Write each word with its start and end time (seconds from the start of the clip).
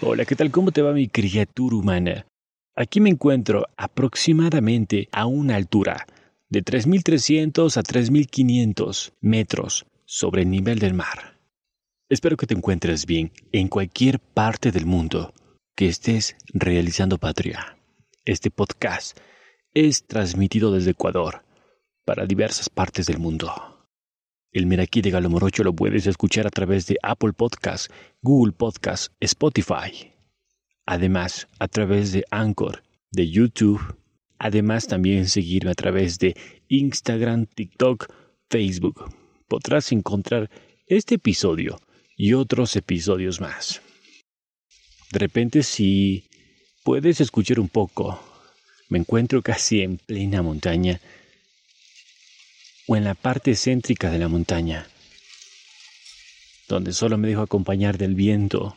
Hola, 0.00 0.24
¿qué 0.24 0.36
tal? 0.36 0.50
¿Cómo 0.50 0.70
te 0.70 0.82
va 0.82 0.92
mi 0.92 1.08
criatura 1.08 1.76
humana? 1.76 2.26
Aquí 2.76 3.00
me 3.00 3.10
encuentro 3.10 3.66
aproximadamente 3.76 5.08
a 5.12 5.26
una 5.26 5.56
altura 5.56 6.06
de 6.48 6.64
3.300 6.64 7.76
a 7.76 7.82
3.500 7.82 9.12
metros 9.20 9.86
sobre 10.04 10.42
el 10.42 10.50
nivel 10.50 10.78
del 10.78 10.94
mar. 10.94 11.38
Espero 12.08 12.36
que 12.36 12.46
te 12.46 12.54
encuentres 12.54 13.06
bien 13.06 13.32
en 13.52 13.68
cualquier 13.68 14.20
parte 14.20 14.70
del 14.70 14.86
mundo 14.86 15.32
que 15.74 15.88
estés 15.88 16.36
realizando 16.52 17.18
patria. 17.18 17.76
Este 18.24 18.50
podcast 18.50 19.18
es 19.74 20.04
transmitido 20.06 20.72
desde 20.72 20.90
Ecuador 20.90 21.44
para 22.04 22.26
diversas 22.26 22.68
partes 22.68 23.06
del 23.06 23.18
mundo. 23.18 23.50
El 24.52 24.66
Miraquí 24.66 25.00
de 25.00 25.10
Galo 25.10 25.30
Morocho 25.30 25.64
lo 25.64 25.72
puedes 25.72 26.06
escuchar 26.06 26.46
a 26.46 26.50
través 26.50 26.86
de 26.86 26.98
Apple 27.02 27.32
Podcasts, 27.32 27.88
Google 28.20 28.52
Podcasts, 28.52 29.10
Spotify. 29.20 30.12
Además, 30.84 31.48
a 31.58 31.68
través 31.68 32.12
de 32.12 32.24
Anchor, 32.30 32.82
de 33.10 33.30
YouTube. 33.30 33.80
Además, 34.38 34.86
también 34.88 35.26
seguirme 35.28 35.70
a 35.70 35.74
través 35.74 36.18
de 36.18 36.36
Instagram, 36.68 37.46
TikTok, 37.46 38.12
Facebook. 38.50 39.04
Podrás 39.48 39.90
encontrar 39.92 40.50
este 40.86 41.14
episodio 41.14 41.78
y 42.16 42.34
otros 42.34 42.76
episodios 42.76 43.40
más. 43.40 43.80
De 45.12 45.18
repente, 45.18 45.62
si 45.62 46.28
puedes 46.84 47.22
escuchar 47.22 47.58
un 47.58 47.68
poco, 47.68 48.20
me 48.92 48.98
encuentro 48.98 49.40
casi 49.40 49.80
en 49.80 49.96
plena 49.96 50.42
montaña 50.42 51.00
o 52.86 52.94
en 52.94 53.04
la 53.04 53.14
parte 53.14 53.56
céntrica 53.56 54.10
de 54.10 54.18
la 54.18 54.28
montaña, 54.28 54.86
donde 56.68 56.92
solo 56.92 57.16
me 57.16 57.26
dejo 57.26 57.40
acompañar 57.40 57.96
del 57.96 58.14
viento, 58.14 58.76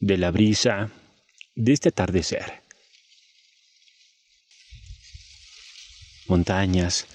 de 0.00 0.18
la 0.18 0.32
brisa, 0.32 0.90
de 1.54 1.72
este 1.72 1.90
atardecer. 1.90 2.62
Montañas, 6.26 7.06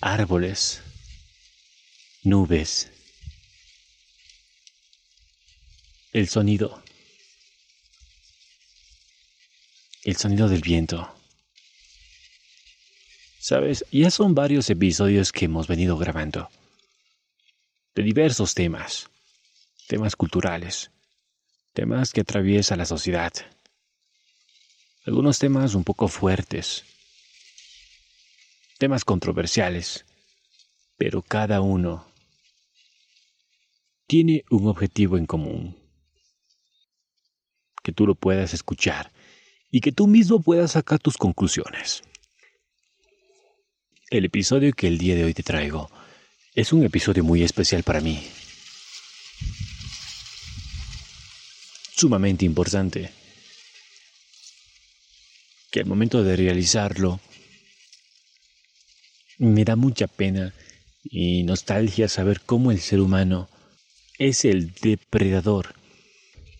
árboles, 0.00 0.82
nubes, 2.24 2.90
el 6.12 6.26
sonido, 6.26 6.82
el 10.02 10.16
sonido 10.16 10.48
del 10.48 10.62
viento. 10.62 11.15
Sabes, 13.48 13.84
ya 13.92 14.10
son 14.10 14.34
varios 14.34 14.68
episodios 14.70 15.30
que 15.30 15.44
hemos 15.44 15.68
venido 15.68 15.96
grabando. 15.96 16.48
De 17.94 18.02
diversos 18.02 18.54
temas. 18.54 19.08
Temas 19.86 20.16
culturales. 20.16 20.90
Temas 21.72 22.12
que 22.12 22.22
atraviesa 22.22 22.74
la 22.74 22.86
sociedad. 22.86 23.32
Algunos 25.06 25.38
temas 25.38 25.76
un 25.76 25.84
poco 25.84 26.08
fuertes. 26.08 26.82
Temas 28.78 29.04
controversiales. 29.04 30.04
Pero 30.96 31.22
cada 31.22 31.60
uno 31.60 32.04
tiene 34.08 34.42
un 34.50 34.66
objetivo 34.66 35.18
en 35.18 35.26
común. 35.26 35.78
Que 37.84 37.92
tú 37.92 38.08
lo 38.08 38.16
puedas 38.16 38.54
escuchar 38.54 39.12
y 39.70 39.82
que 39.82 39.92
tú 39.92 40.08
mismo 40.08 40.42
puedas 40.42 40.72
sacar 40.72 40.98
tus 40.98 41.16
conclusiones. 41.16 42.02
El 44.08 44.24
episodio 44.24 44.72
que 44.72 44.86
el 44.86 44.98
día 44.98 45.16
de 45.16 45.24
hoy 45.24 45.34
te 45.34 45.42
traigo 45.42 45.90
es 46.54 46.72
un 46.72 46.84
episodio 46.84 47.24
muy 47.24 47.42
especial 47.42 47.82
para 47.82 48.00
mí. 48.00 48.24
Sumamente 51.92 52.44
importante. 52.44 53.10
Que 55.72 55.80
al 55.80 55.86
momento 55.86 56.22
de 56.22 56.36
realizarlo 56.36 57.18
me 59.38 59.64
da 59.64 59.74
mucha 59.74 60.06
pena 60.06 60.54
y 61.02 61.42
nostalgia 61.42 62.08
saber 62.08 62.42
cómo 62.42 62.70
el 62.70 62.80
ser 62.80 63.00
humano 63.00 63.48
es 64.18 64.44
el 64.44 64.72
depredador. 64.74 65.74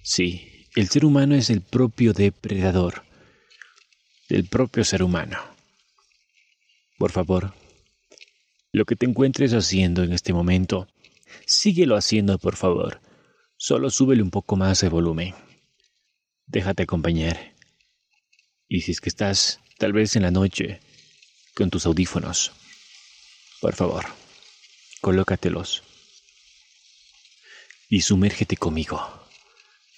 Sí, 0.03 0.67
el 0.75 0.89
ser 0.89 1.05
humano 1.05 1.37
es 1.37 1.51
el 1.51 1.61
propio 1.61 2.12
depredador 2.12 3.05
del 4.29 4.47
propio 4.47 4.85
ser 4.85 5.05
humano. 5.05 5.56
Por 6.99 7.12
favor, 7.12 7.53
lo 8.73 8.84
que 8.84 8.97
te 8.97 9.07
encuentres 9.07 9.53
haciendo 9.53 10.03
en 10.03 10.12
este 10.12 10.33
momento, 10.33 10.89
síguelo 11.47 11.97
haciendo, 11.97 12.39
por 12.39 12.57
favor. 12.57 13.01
Solo 13.59 13.91
súbele 13.91 14.23
un 14.23 14.31
poco 14.31 14.57
más 14.57 14.81
de 14.81 14.89
volumen. 14.89 15.35
Déjate 16.47 16.85
acompañar. 16.85 17.55
Y 18.69 18.83
si 18.83 18.93
es 18.93 19.01
que 19.01 19.09
estás 19.09 19.61
tal 19.79 19.93
vez 19.93 20.17
en 20.17 20.23
la 20.23 20.31
noche 20.31 20.81
con 21.55 21.71
tus 21.71 21.87
audífonos, 21.87 22.53
por 23.61 23.75
favor, 23.75 24.05
colócatelos 25.01 25.83
y 27.89 28.01
sumérgete 28.01 28.56
conmigo 28.56 29.01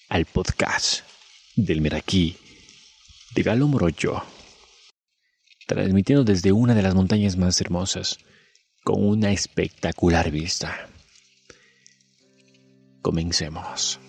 al 0.08 0.24
podcast 0.26 1.02
del 1.56 1.80
Meraquí 1.80 2.36
de 3.34 3.42
Galo 3.42 3.66
Morocho 3.66 4.22
transmitiendo 5.68 6.24
desde 6.24 6.50
una 6.50 6.74
de 6.74 6.82
las 6.82 6.94
montañas 6.94 7.36
más 7.36 7.60
hermosas, 7.60 8.18
con 8.82 9.06
una 9.06 9.30
espectacular 9.30 10.30
vista. 10.30 10.88
Comencemos. 13.02 14.00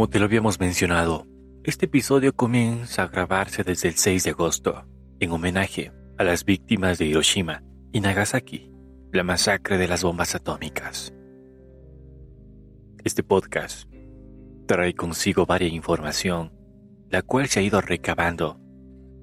Como 0.00 0.08
te 0.08 0.18
lo 0.18 0.24
habíamos 0.24 0.58
mencionado, 0.58 1.26
este 1.62 1.84
episodio 1.84 2.34
comienza 2.34 3.02
a 3.02 3.08
grabarse 3.08 3.64
desde 3.64 3.88
el 3.88 3.96
6 3.96 4.24
de 4.24 4.30
agosto, 4.30 4.86
en 5.18 5.30
homenaje 5.30 5.92
a 6.16 6.24
las 6.24 6.46
víctimas 6.46 6.96
de 6.96 7.04
Hiroshima 7.04 7.62
y 7.92 8.00
Nagasaki, 8.00 8.72
la 9.12 9.24
masacre 9.24 9.76
de 9.76 9.86
las 9.86 10.02
bombas 10.02 10.34
atómicas. 10.34 11.12
Este 13.04 13.22
podcast 13.22 13.92
trae 14.66 14.94
consigo 14.94 15.44
varias 15.44 15.74
información, 15.74 16.50
la 17.10 17.20
cual 17.20 17.48
se 17.48 17.60
ha 17.60 17.62
ido 17.62 17.82
recabando 17.82 18.58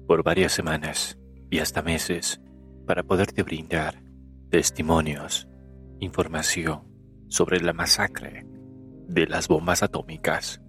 por 0.06 0.22
varias 0.22 0.52
semanas 0.52 1.18
y 1.50 1.58
hasta 1.58 1.82
meses 1.82 2.40
para 2.86 3.02
poderte 3.02 3.42
brindar 3.42 4.00
testimonios, 4.48 5.48
información 5.98 6.84
sobre 7.26 7.60
la 7.60 7.72
masacre 7.72 8.46
de 9.08 9.26
las 9.26 9.48
bombas 9.48 9.82
atómicas. 9.82 10.62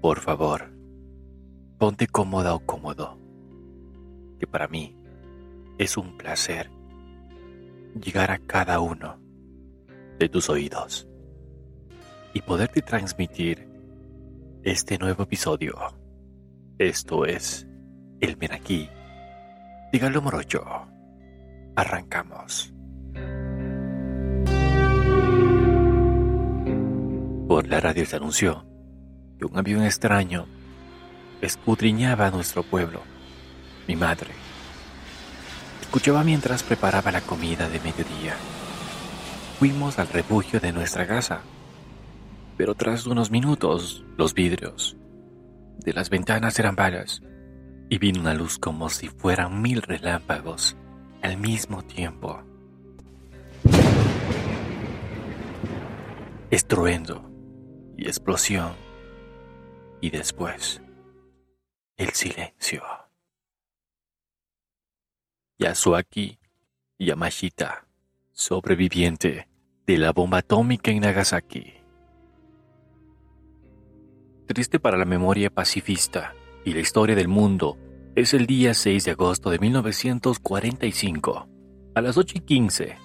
Por 0.00 0.20
favor, 0.20 0.72
ponte 1.78 2.06
cómoda 2.06 2.54
o 2.54 2.60
cómodo, 2.60 3.18
que 4.38 4.46
para 4.46 4.66
mí 4.66 4.96
es 5.76 5.98
un 5.98 6.16
placer 6.16 6.70
llegar 8.02 8.30
a 8.30 8.38
cada 8.38 8.80
uno 8.80 9.20
de 10.18 10.28
tus 10.30 10.48
oídos 10.48 11.06
y 12.32 12.40
poderte 12.40 12.80
transmitir 12.80 13.68
este 14.62 14.96
nuevo 14.96 15.24
episodio. 15.24 15.74
Esto 16.78 17.26
es 17.26 17.68
El 18.20 18.38
Menaquí. 18.38 18.88
Dígalo 19.92 20.22
morocho. 20.22 20.64
Arrancamos. 21.76 22.72
Por 27.46 27.68
la 27.68 27.80
radio 27.80 28.06
se 28.06 28.16
anunció 28.16 28.69
un 29.44 29.58
avión 29.58 29.82
extraño 29.84 30.46
escudriñaba 31.40 32.30
nuestro 32.30 32.62
pueblo. 32.62 33.02
Mi 33.88 33.96
madre 33.96 34.30
escuchaba 35.80 36.22
mientras 36.22 36.62
preparaba 36.62 37.10
la 37.10 37.20
comida 37.20 37.68
de 37.68 37.80
mediodía. 37.80 38.36
Fuimos 39.58 39.98
al 39.98 40.08
refugio 40.08 40.60
de 40.60 40.72
nuestra 40.72 41.06
casa, 41.06 41.40
pero 42.56 42.74
tras 42.74 43.06
unos 43.06 43.30
minutos 43.30 44.04
los 44.16 44.34
vidrios 44.34 44.96
de 45.78 45.92
las 45.92 46.10
ventanas 46.10 46.58
eran 46.58 46.76
balas 46.76 47.22
y 47.88 47.98
vino 47.98 48.20
una 48.20 48.34
luz 48.34 48.58
como 48.58 48.88
si 48.88 49.08
fueran 49.08 49.60
mil 49.62 49.82
relámpagos 49.82 50.76
al 51.22 51.38
mismo 51.38 51.82
tiempo. 51.82 52.42
Estruendo 56.50 57.30
y 57.96 58.06
explosión. 58.06 58.89
Y 60.00 60.10
después, 60.10 60.80
el 61.96 62.10
silencio. 62.10 62.82
Yasuaki 65.58 66.38
Yamashita, 66.98 67.86
sobreviviente 68.32 69.48
de 69.86 69.98
la 69.98 70.12
bomba 70.12 70.38
atómica 70.38 70.90
en 70.90 71.00
Nagasaki. 71.00 71.74
Triste 74.46 74.80
para 74.80 74.96
la 74.96 75.04
memoria 75.04 75.50
pacifista 75.50 76.34
y 76.64 76.72
la 76.72 76.80
historia 76.80 77.14
del 77.14 77.28
mundo, 77.28 77.76
es 78.14 78.34
el 78.34 78.46
día 78.46 78.74
6 78.74 79.04
de 79.04 79.10
agosto 79.12 79.50
de 79.50 79.58
1945, 79.58 81.48
a 81.94 82.00
las 82.00 82.16
8 82.16 82.38
y 82.38 82.40
15 82.40 82.96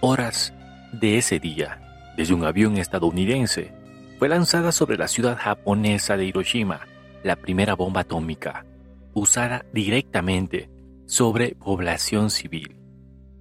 horas 0.00 0.54
de 0.92 1.18
ese 1.18 1.38
día, 1.40 2.12
desde 2.16 2.34
un 2.34 2.44
avión 2.44 2.78
estadounidense, 2.78 3.72
fue 4.18 4.28
lanzada 4.28 4.72
sobre 4.72 4.96
la 4.96 5.08
ciudad 5.08 5.36
japonesa 5.38 6.16
de 6.16 6.26
Hiroshima 6.26 6.80
la 7.22 7.36
primera 7.36 7.74
bomba 7.74 8.02
atómica, 8.02 8.66
usada 9.14 9.64
directamente 9.72 10.70
sobre 11.06 11.54
población 11.54 12.30
civil. 12.30 12.76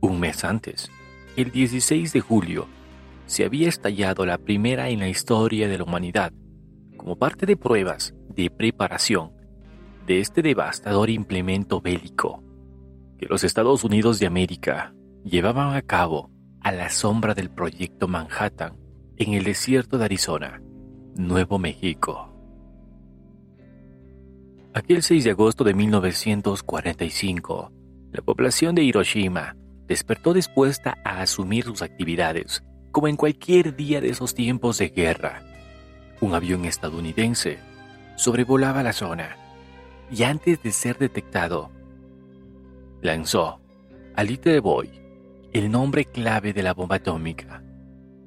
Un 0.01 0.19
mes 0.19 0.43
antes, 0.43 0.89
el 1.35 1.51
16 1.51 2.13
de 2.13 2.21
julio, 2.21 2.67
se 3.25 3.45
había 3.45 3.69
estallado 3.69 4.25
la 4.25 4.37
primera 4.37 4.89
en 4.89 4.99
la 4.99 5.09
historia 5.09 5.67
de 5.67 5.77
la 5.77 5.83
humanidad, 5.83 6.31
como 6.97 7.17
parte 7.17 7.45
de 7.45 7.57
pruebas 7.57 8.13
de 8.29 8.49
preparación 8.49 9.31
de 10.05 10.19
este 10.19 10.41
devastador 10.41 11.09
implemento 11.09 11.81
bélico 11.81 12.43
que 13.17 13.25
los 13.27 13.43
Estados 13.43 13.83
Unidos 13.83 14.19
de 14.19 14.27
América 14.27 14.93
llevaban 15.23 15.75
a 15.75 15.81
cabo 15.81 16.31
a 16.61 16.71
la 16.71 16.89
sombra 16.89 17.33
del 17.33 17.49
proyecto 17.49 18.07
Manhattan 18.07 18.82
en 19.17 19.33
el 19.33 19.43
desierto 19.43 19.97
de 19.97 20.05
Arizona, 20.05 20.61
Nuevo 21.15 21.59
México. 21.59 22.29
Aquel 24.73 25.03
6 25.03 25.23
de 25.23 25.29
agosto 25.31 25.63
de 25.63 25.73
1945, 25.75 27.71
la 28.11 28.21
población 28.23 28.73
de 28.73 28.83
Hiroshima 28.83 29.55
despertó 29.87 30.33
dispuesta 30.33 30.97
a 31.05 31.21
asumir 31.21 31.65
sus 31.65 31.83
actividades, 31.83 32.63
como 32.91 33.07
en 33.07 33.15
cualquier 33.15 33.75
día 33.75 34.01
de 34.01 34.09
esos 34.09 34.33
tiempos 34.33 34.79
de 34.79 34.89
guerra. 34.89 35.43
Un 36.21 36.33
avión 36.33 36.65
estadounidense 36.65 37.59
sobrevolaba 38.15 38.81
la 38.81 38.93
zona 38.93 39.37
y 40.11 40.23
antes 40.23 40.61
de 40.63 40.71
ser 40.71 40.97
detectado, 40.97 41.71
lanzó 43.01 43.59
a 44.15 44.23
Little 44.23 44.59
Boy 44.59 44.89
el 45.53 45.69
nombre 45.71 46.05
clave 46.05 46.53
de 46.53 46.63
la 46.63 46.73
bomba 46.73 46.95
atómica, 46.97 47.62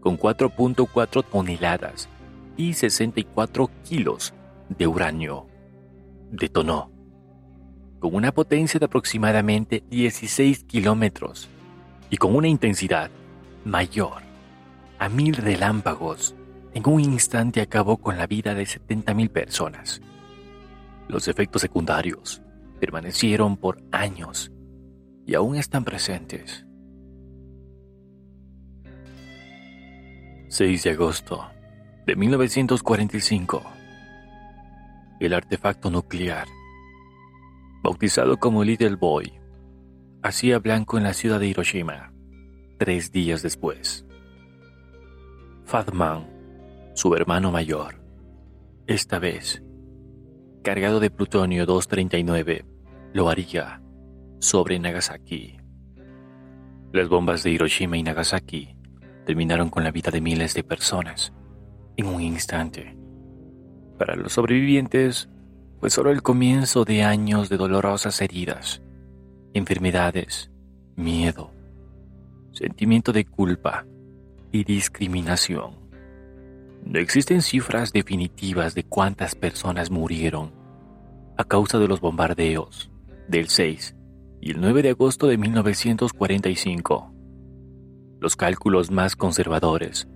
con 0.07 0.17
4.4 0.17 1.25
toneladas 1.25 2.09
y 2.57 2.75
64 2.75 3.69
kilos 3.83 4.35
de 4.69 4.87
uranio 4.87 5.49
detonó 6.31 6.93
con 7.99 8.15
una 8.15 8.31
potencia 8.31 8.79
de 8.79 8.87
aproximadamente 8.87 9.83
16 9.91 10.63
kilómetros 10.63 11.49
y 12.09 12.19
con 12.19 12.37
una 12.37 12.47
intensidad 12.47 13.11
mayor 13.65 14.23
a 15.01 15.09
mil 15.09 15.35
relámpagos. 15.35 16.37
En 16.73 16.89
un 16.89 17.01
instante 17.01 17.61
acabó 17.61 17.97
con 17.97 18.17
la 18.17 18.29
vida 18.29 18.55
de 18.55 18.63
70.000 18.63 19.29
personas. 19.29 20.01
Los 21.09 21.27
efectos 21.27 21.63
secundarios 21.63 22.43
permanecieron 22.79 23.57
por 23.57 23.83
años 23.91 24.53
y 25.27 25.35
aún 25.35 25.57
están 25.57 25.83
presentes. 25.83 26.66
6 30.49 30.85
de 30.85 30.91
agosto 30.91 31.51
de 32.07 32.15
1945 32.15 33.63
el 35.19 35.33
artefacto 35.33 35.91
nuclear. 35.91 36.47
Bautizado 37.83 38.37
como 38.37 38.65
Little 38.65 38.97
Boy, 38.97 39.33
hacía 40.23 40.59
blanco 40.59 40.99
en 40.99 41.05
la 41.05 41.15
ciudad 41.15 41.41
de 41.41 41.47
Hiroshima, 41.47 42.13
tres 42.79 43.13
días 43.13 43.43
después. 43.43 44.07
Fatman, 45.65 46.27
su 46.95 47.15
hermano 47.15 47.51
mayor, 47.51 48.01
esta 48.87 49.19
vez, 49.19 49.63
cargado 50.63 51.01
de 51.01 51.11
plutonio 51.11 51.67
239, 51.67 52.65
lo 53.13 53.29
haría 53.29 53.83
sobre 54.39 54.79
Nagasaki. 54.79 55.59
Las 56.93 57.09
bombas 57.09 57.43
de 57.43 57.51
Hiroshima 57.51 57.97
y 57.97 58.03
Nagasaki 58.03 58.76
terminaron 59.27 59.69
con 59.69 59.85
la 59.85 59.91
vida 59.91 60.11
de 60.11 60.23
miles 60.23 60.55
de 60.55 60.63
personas 60.63 61.33
en 61.97 62.07
un 62.07 62.23
instante. 62.23 62.97
Para 63.99 64.15
los 64.15 64.33
sobrevivientes 64.33 65.29
fue 65.81 65.91
solo 65.91 66.11
el 66.11 66.23
comienzo 66.23 66.85
de 66.85 67.03
años 67.03 67.49
de 67.49 67.57
dolorosas 67.57 68.23
heridas, 68.23 68.83
enfermedades, 69.53 70.51
miedo, 70.95 71.51
sentimiento 72.53 73.13
de 73.13 73.27
culpa 73.27 73.85
y 74.53 74.65
discriminación. 74.65 75.75
No 76.85 77.01
existen 77.01 77.43
cifras 77.43 77.93
definitivas 77.93 78.75
de 78.75 78.85
cuántas 78.85 79.35
personas 79.35 79.91
murieron 79.91 80.53
a 81.37 81.45
causa 81.45 81.79
de 81.79 81.89
los 81.89 82.01
bombardeos 82.01 82.91
del 83.29 83.49
6 83.49 83.97
y 84.41 84.53
el 84.53 84.61
9 84.61 84.83
de 84.83 84.91
agosto 84.91 85.27
de 85.27 85.37
1945. 85.37 87.16
Los 88.21 88.37
cálculos 88.37 88.91
más 88.91 89.17
conservadores 89.17 90.09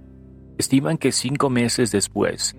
estiman 0.58 0.98
que 0.98 1.12
cinco 1.12 1.50
meses 1.50 1.90
después 1.92 2.56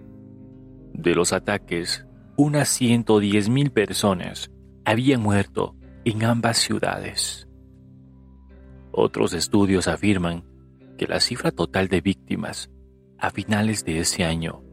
de 0.93 1.15
los 1.15 1.33
ataques, 1.33 2.05
unas 2.38 2.79
110.000 2.79 3.71
personas 3.71 4.51
habían 4.85 5.21
muerto 5.21 5.75
en 6.05 6.23
ambas 6.23 6.57
ciudades. 6.57 7.47
Otros 8.91 9.33
estudios 9.33 9.88
afirman 9.88 10.43
que 10.97 11.07
la 11.07 11.19
cifra 11.19 11.51
total 11.51 11.88
de 11.88 12.01
víctimas 12.01 12.69
a 13.17 13.29
finales 13.29 13.85
de 13.85 13.99
ese 13.99 14.23
año 14.23 14.63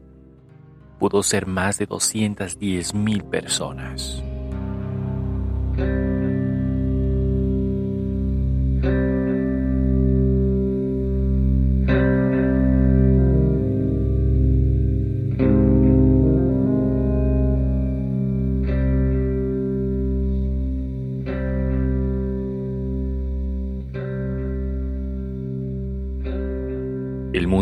pudo 0.99 1.23
ser 1.23 1.47
más 1.47 1.77
de 1.77 1.87
210.000 1.87 3.23
personas. 3.29 4.23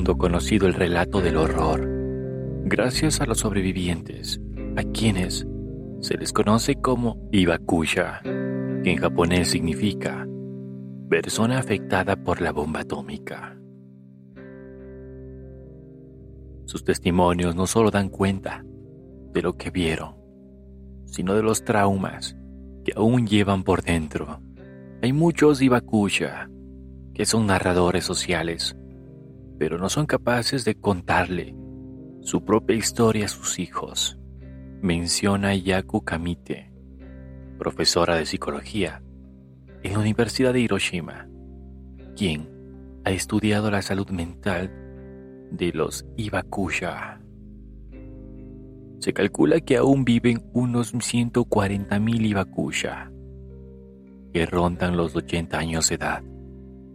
Conocido 0.06 0.68
el 0.68 0.76
relato 0.76 1.22
del 1.22 1.38
horror, 1.38 1.82
gracias 2.66 3.20
a 3.20 3.26
los 3.26 3.40
sobrevivientes, 3.40 4.40
a 4.76 4.84
quienes 4.84 5.48
se 6.02 6.18
les 6.18 6.32
conoce 6.32 6.76
como 6.76 7.28
Ibakusha, 7.32 8.22
que 8.22 8.92
en 8.92 8.98
japonés 8.98 9.50
significa 9.50 10.28
persona 11.10 11.58
afectada 11.58 12.16
por 12.16 12.42
la 12.42 12.52
bomba 12.52 12.82
atómica. 12.82 13.58
Sus 16.66 16.84
testimonios 16.84 17.56
no 17.56 17.66
solo 17.66 17.90
dan 17.90 18.10
cuenta 18.10 18.64
de 19.34 19.42
lo 19.42 19.54
que 19.54 19.72
vieron, 19.72 20.16
sino 21.06 21.34
de 21.34 21.42
los 21.42 21.64
traumas 21.64 22.38
que 22.86 22.94
aún 22.96 23.26
llevan 23.26 23.64
por 23.64 23.82
dentro. 23.82 24.42
Hay 25.02 25.12
muchos 25.12 25.62
Ibakusha 25.62 26.50
que 27.16 27.26
son 27.26 27.48
narradores 27.48 28.06
sociales 28.06 28.77
pero 29.58 29.78
no 29.78 29.90
son 29.90 30.06
capaces 30.06 30.66
de 30.66 30.76
contarle 30.76 31.56
su 32.22 32.44
propia 32.44 32.76
historia 32.76 33.26
a 33.26 33.30
sus 33.30 33.60
hijos. 33.60 34.18
Menciona 34.82 35.56
Yaku 35.56 36.04
Kamite, 36.04 36.72
profesora 37.58 38.16
de 38.16 38.26
psicología 38.26 39.02
en 39.84 39.94
la 39.94 40.00
Universidad 40.00 40.54
de 40.54 40.60
Hiroshima, 40.60 41.28
quien 42.16 42.50
ha 43.06 43.12
estudiado 43.12 43.72
la 43.72 43.82
salud 43.82 44.10
mental 44.10 44.72
de 45.52 45.72
los 45.74 46.06
Ibakusha. 46.18 47.22
Se 49.00 49.14
calcula 49.14 49.62
que 49.62 49.78
aún 49.78 50.04
viven 50.04 50.50
unos 50.54 50.94
140.000 50.94 52.26
Ibakusha, 52.26 53.12
que 54.34 54.46
rondan 54.46 54.98
los 54.98 55.16
80 55.16 55.58
años 55.58 55.90
de 55.90 55.96
edad. 55.96 56.24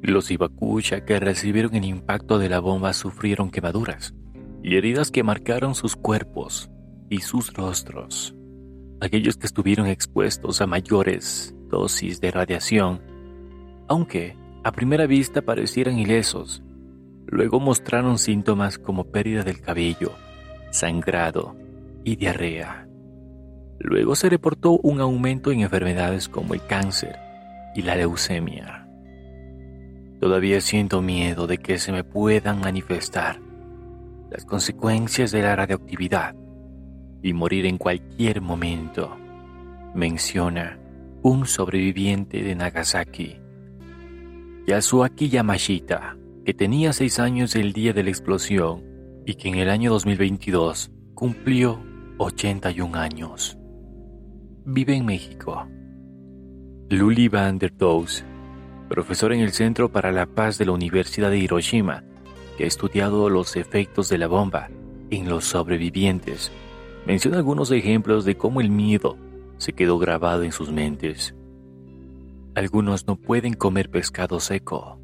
Los 0.03 0.33
Ibakusha 0.33 1.05
que 1.05 1.21
recibieron 1.21 1.77
el 1.77 1.85
impacto 1.85 2.41
de 2.41 2.49
la 2.49 2.59
bomba 2.59 2.93
sufrieron 2.93 3.53
quemaduras 3.53 4.15
y 4.61 4.77
heridas 4.77 5.13
que 5.13 5.23
marcaron 5.23 5.77
sus 5.77 5.95
cuerpos 5.95 6.73
y 7.09 7.21
sus 7.21 7.53
rostros. 7.53 8.35
Aquellos 9.01 9.37
que 9.37 9.47
estuvieron 9.47 9.87
expuestos 9.87 10.61
a 10.61 10.67
mayores 10.67 11.55
dosis 11.69 12.21
de 12.21 12.33
radiación, 12.33 13.01
aunque 13.87 14.37
a 14.65 14.73
primera 14.73 15.07
vista 15.07 15.41
parecieran 15.41 15.97
ilesos, 16.01 16.65
luego 17.27 17.61
mostraron 17.61 18.19
síntomas 18.19 18.79
como 18.79 19.05
pérdida 19.05 19.45
del 19.45 19.61
cabello, 19.61 20.11
sangrado 20.73 21.55
y 22.03 22.17
diarrea. 22.17 22.89
Luego 23.79 24.17
se 24.17 24.29
reportó 24.29 24.79
un 24.83 25.01
aumento 25.01 25.53
en 25.53 25.61
enfermedades 25.61 26.29
como 26.29 26.55
el 26.55 26.67
cáncer 26.67 27.17
y 27.77 27.83
la 27.83 27.95
leucemia. 27.95 28.82
Todavía 30.23 30.61
siento 30.61 31.03
miedo 31.03 31.49
de 31.49 31.59
que 31.59 31.79
se 31.79 31.91
me 31.91 32.05
puedan 32.05 32.61
manifestar 32.61 33.41
las 34.31 34.45
consecuencias 34.45 35.33
de 35.33 35.43
la 35.43 35.57
radioactividad 35.57 36.37
y 37.25 37.33
morir 37.33 37.67
en 37.67 37.77
cualquier 37.77 38.41
momento, 38.41 39.17
menciona 39.97 40.79
un 41.23 41.45
sobreviviente 41.45 42.41
de 42.41 42.55
Nagasaki. 42.55 43.37
Yasuaki 44.69 45.29
Yamashita, 45.29 46.17
que 46.45 46.55
tenía 46.55 46.93
seis 46.93 47.19
años 47.19 47.57
el 47.57 47.73
día 47.73 47.93
de 47.93 48.05
la 48.05 48.11
explosión 48.11 48.85
y 49.27 49.35
que 49.35 49.49
en 49.49 49.57
el 49.57 49.71
año 49.71 49.91
2022 49.91 50.93
cumplió 51.15 51.83
81 52.19 52.97
años. 52.97 53.59
Vive 54.67 54.95
en 54.95 55.05
México. 55.05 55.67
Luli 56.91 57.27
van 57.27 57.59
der 57.59 57.77
Doos, 57.77 58.25
profesor 58.93 59.33
en 59.33 59.41
el 59.41 59.53
Centro 59.53 59.91
para 59.91 60.13
la 60.13 60.27
Paz 60.27 60.59
de 60.59 60.67
la 60.67 60.73
Universidad 60.73 61.31
de 61.31 61.39
Hiroshima, 61.39 62.05
que 62.59 62.65
ha 62.65 62.67
estudiado 62.67 63.31
los 63.31 63.57
efectos 63.57 64.11
de 64.11 64.19
la 64.19 64.27
bomba 64.27 64.69
en 65.09 65.31
los 65.31 65.47
sobrevivientes, 65.47 66.53
menciona 67.07 67.39
algunos 67.39 67.71
ejemplos 67.71 68.27
de 68.27 68.37
cómo 68.37 68.61
el 68.61 68.69
miedo 68.69 69.17
se 69.57 69.73
quedó 69.73 69.99
grabado 69.99 70.43
en 70.43 70.53
sus 70.53 70.71
mentes. 70.71 71.35
Algunos 72.55 73.07
no 73.07 73.17
pueden 73.17 73.55
comer 73.55 73.89
pescado 73.89 74.41
seco 74.41 75.01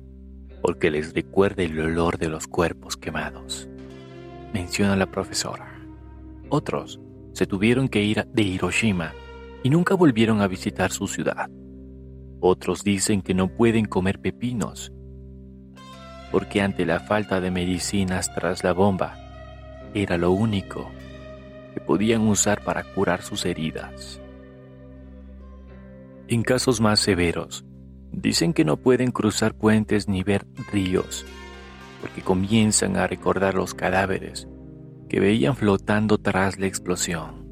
porque 0.61 0.91
les 0.91 1.15
recuerda 1.15 1.63
el 1.63 1.81
olor 1.81 2.19
de 2.19 2.29
los 2.29 2.47
cuerpos 2.47 2.99
quemados, 2.99 3.71
menciona 4.53 4.97
la 4.97 5.11
profesora. 5.11 5.81
Otros 6.51 7.01
se 7.33 7.47
tuvieron 7.47 7.89
que 7.89 8.03
ir 8.03 8.27
de 8.35 8.43
Hiroshima 8.43 9.15
y 9.63 9.71
nunca 9.71 9.95
volvieron 9.95 10.43
a 10.43 10.47
visitar 10.47 10.91
su 10.91 11.07
ciudad. 11.07 11.49
Otros 12.41 12.85
dicen 12.85 13.23
que 13.23 13.35
no 13.35 13.49
pueden 13.49 13.87
comer 13.87 14.21
pepinos 14.21 14.93
porque 16.31 16.61
ante 16.61 16.85
la 16.85 17.01
falta 17.01 17.41
de 17.41 17.51
medicinas 17.51 18.35
tras 18.35 18.65
la 18.65 18.73
bomba 18.73 19.17
era 19.95 20.17
lo 20.19 20.33
único 20.33 20.91
que 21.75 21.81
podían 21.81 22.23
usar 22.23 22.63
para 22.63 22.85
curar 22.85 23.23
sus 23.23 23.47
heridas. 23.47 24.21
En 26.29 26.43
casos 26.43 26.81
más 26.81 27.01
severos, 27.01 27.65
dicen 28.13 28.53
que 28.53 28.65
no 28.65 28.77
pueden 28.77 29.11
cruzar 29.11 29.55
puentes 29.55 30.09
ni 30.09 30.23
ver 30.23 30.47
ríos, 30.71 31.25
porque 32.03 32.21
comienzan 32.21 32.97
a 32.97 33.07
recordar 33.07 33.55
los 33.55 33.73
cadáveres 33.73 34.47
que 35.09 35.21
veían 35.21 35.57
flotando 35.57 36.19
tras 36.19 36.59
la 36.59 36.67
explosión. 36.67 37.47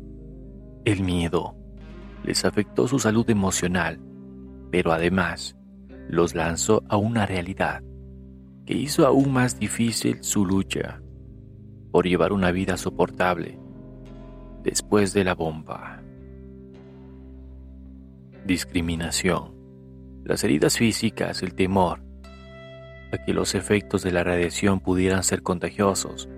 El 0.85 1.03
miedo 1.03 1.57
les 2.23 2.45
afectó 2.45 2.87
su 2.87 2.99
salud 2.99 3.29
emocional, 3.31 3.99
pero 4.71 4.93
además 4.93 5.57
los 6.09 6.35
lanzó 6.35 6.83
a 6.89 6.97
una 6.97 7.27
realidad 7.27 7.83
que 8.65 8.75
hizo 8.75 9.07
aún 9.07 9.33
más 9.33 9.59
difícil 9.59 10.23
su 10.23 10.45
lucha 10.45 11.01
por 11.93 12.07
llevar 12.07 12.33
una 12.33 12.51
vida 12.51 12.77
soportable 12.77 13.59
después 14.63 15.13
de 15.13 15.25
la 15.25 15.35
bomba. 15.35 16.03
Discriminación, 18.45 19.55
las 20.25 20.43
heridas 20.45 20.77
físicas, 20.77 21.43
el 21.43 21.55
temor 21.55 22.03
a 23.13 23.25
que 23.25 23.33
los 23.33 23.55
efectos 23.55 24.03
de 24.03 24.13
la 24.13 24.25
radiación 24.25 24.81
pudieran 24.81 25.23
ser 25.23 25.43
contagiosos 25.43 26.29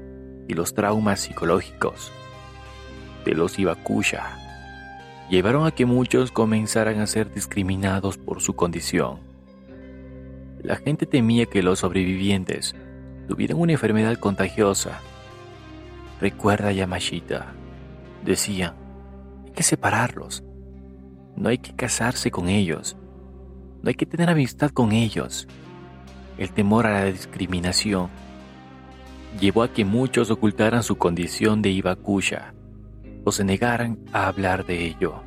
y 0.47 0.54
los 0.54 0.75
traumas 0.75 1.20
psicológicos 1.20 2.12
de 3.25 3.35
los 3.35 3.58
Ibakusha 3.58 4.48
llevaron 5.28 5.66
a 5.66 5.70
que 5.70 5.87
muchos 5.87 6.32
comenzaran 6.32 7.00
a 7.00 7.06
ser 7.06 7.32
discriminados 7.32 8.16
por 8.16 8.40
su 8.40 8.54
condición. 8.54 9.18
La 10.62 10.76
gente 10.76 11.06
temía 11.06 11.47
que 11.47 11.62
los 11.62 11.80
sobrevivientes 11.80 12.75
tuvieran 13.28 13.58
una 13.58 13.73
enfermedad 13.73 14.16
contagiosa. 14.18 15.00
Recuerda 16.20 16.73
Yamashita, 16.73 17.52
decían, 18.25 18.75
hay 19.47 19.52
que 19.52 19.62
separarlos, 19.62 20.42
no 21.37 21.49
hay 21.50 21.58
que 21.58 21.75
casarse 21.76 22.30
con 22.30 22.49
ellos. 22.49 22.97
No 23.80 23.90
hay 23.90 23.94
que 23.94 24.06
tener 24.06 24.28
amistad 24.28 24.70
con 24.70 24.90
ellos. 24.90 25.47
El 26.37 26.50
temor 26.50 26.87
a 26.87 26.94
la 26.94 27.04
discriminación 27.04 28.08
llevó 29.40 29.62
a 29.62 29.73
que 29.73 29.85
muchos 29.85 30.32
ocultaran 30.32 30.82
su 30.82 30.97
condición 30.97 31.62
de 31.62 31.70
Ibakusha 31.70 32.54
se 33.32 33.44
negaran 33.44 33.99
a 34.12 34.26
hablar 34.28 34.66
de 34.66 34.87
ello. 34.87 35.23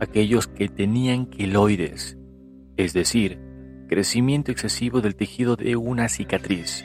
Aquellos 0.00 0.46
que 0.46 0.68
tenían 0.68 1.26
queloides, 1.26 2.18
es 2.76 2.92
decir, 2.92 3.40
crecimiento 3.88 4.52
excesivo 4.52 5.00
del 5.00 5.16
tejido 5.16 5.56
de 5.56 5.76
una 5.76 6.08
cicatriz, 6.08 6.84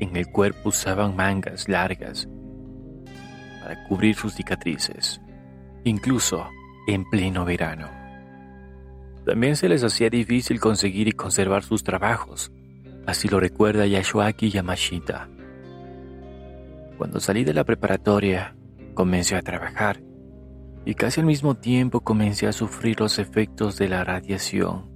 en 0.00 0.16
el 0.16 0.26
cuerpo 0.26 0.70
usaban 0.70 1.16
mangas 1.16 1.68
largas 1.68 2.28
para 3.60 3.84
cubrir 3.84 4.14
sus 4.14 4.34
cicatrices. 4.34 5.20
Incluso 5.84 6.48
en 6.86 7.08
pleno 7.08 7.44
verano. 7.44 7.88
También 9.24 9.56
se 9.56 9.68
les 9.68 9.82
hacía 9.82 10.08
difícil 10.08 10.60
conseguir 10.60 11.08
y 11.08 11.12
conservar 11.12 11.64
sus 11.64 11.82
trabajos, 11.82 12.52
así 13.06 13.28
lo 13.28 13.40
recuerda 13.40 13.86
Yashuaki 13.86 14.50
Yamashita. 14.50 15.28
Cuando 16.96 17.18
salí 17.20 17.44
de 17.44 17.54
la 17.54 17.64
preparatoria, 17.64 18.54
comencé 18.96 19.36
a 19.36 19.42
trabajar 19.42 20.02
y 20.86 20.94
casi 20.94 21.20
al 21.20 21.26
mismo 21.26 21.54
tiempo 21.54 22.00
comencé 22.00 22.46
a 22.46 22.52
sufrir 22.52 22.98
los 22.98 23.18
efectos 23.18 23.76
de 23.76 23.88
la 23.88 24.02
radiación. 24.02 24.90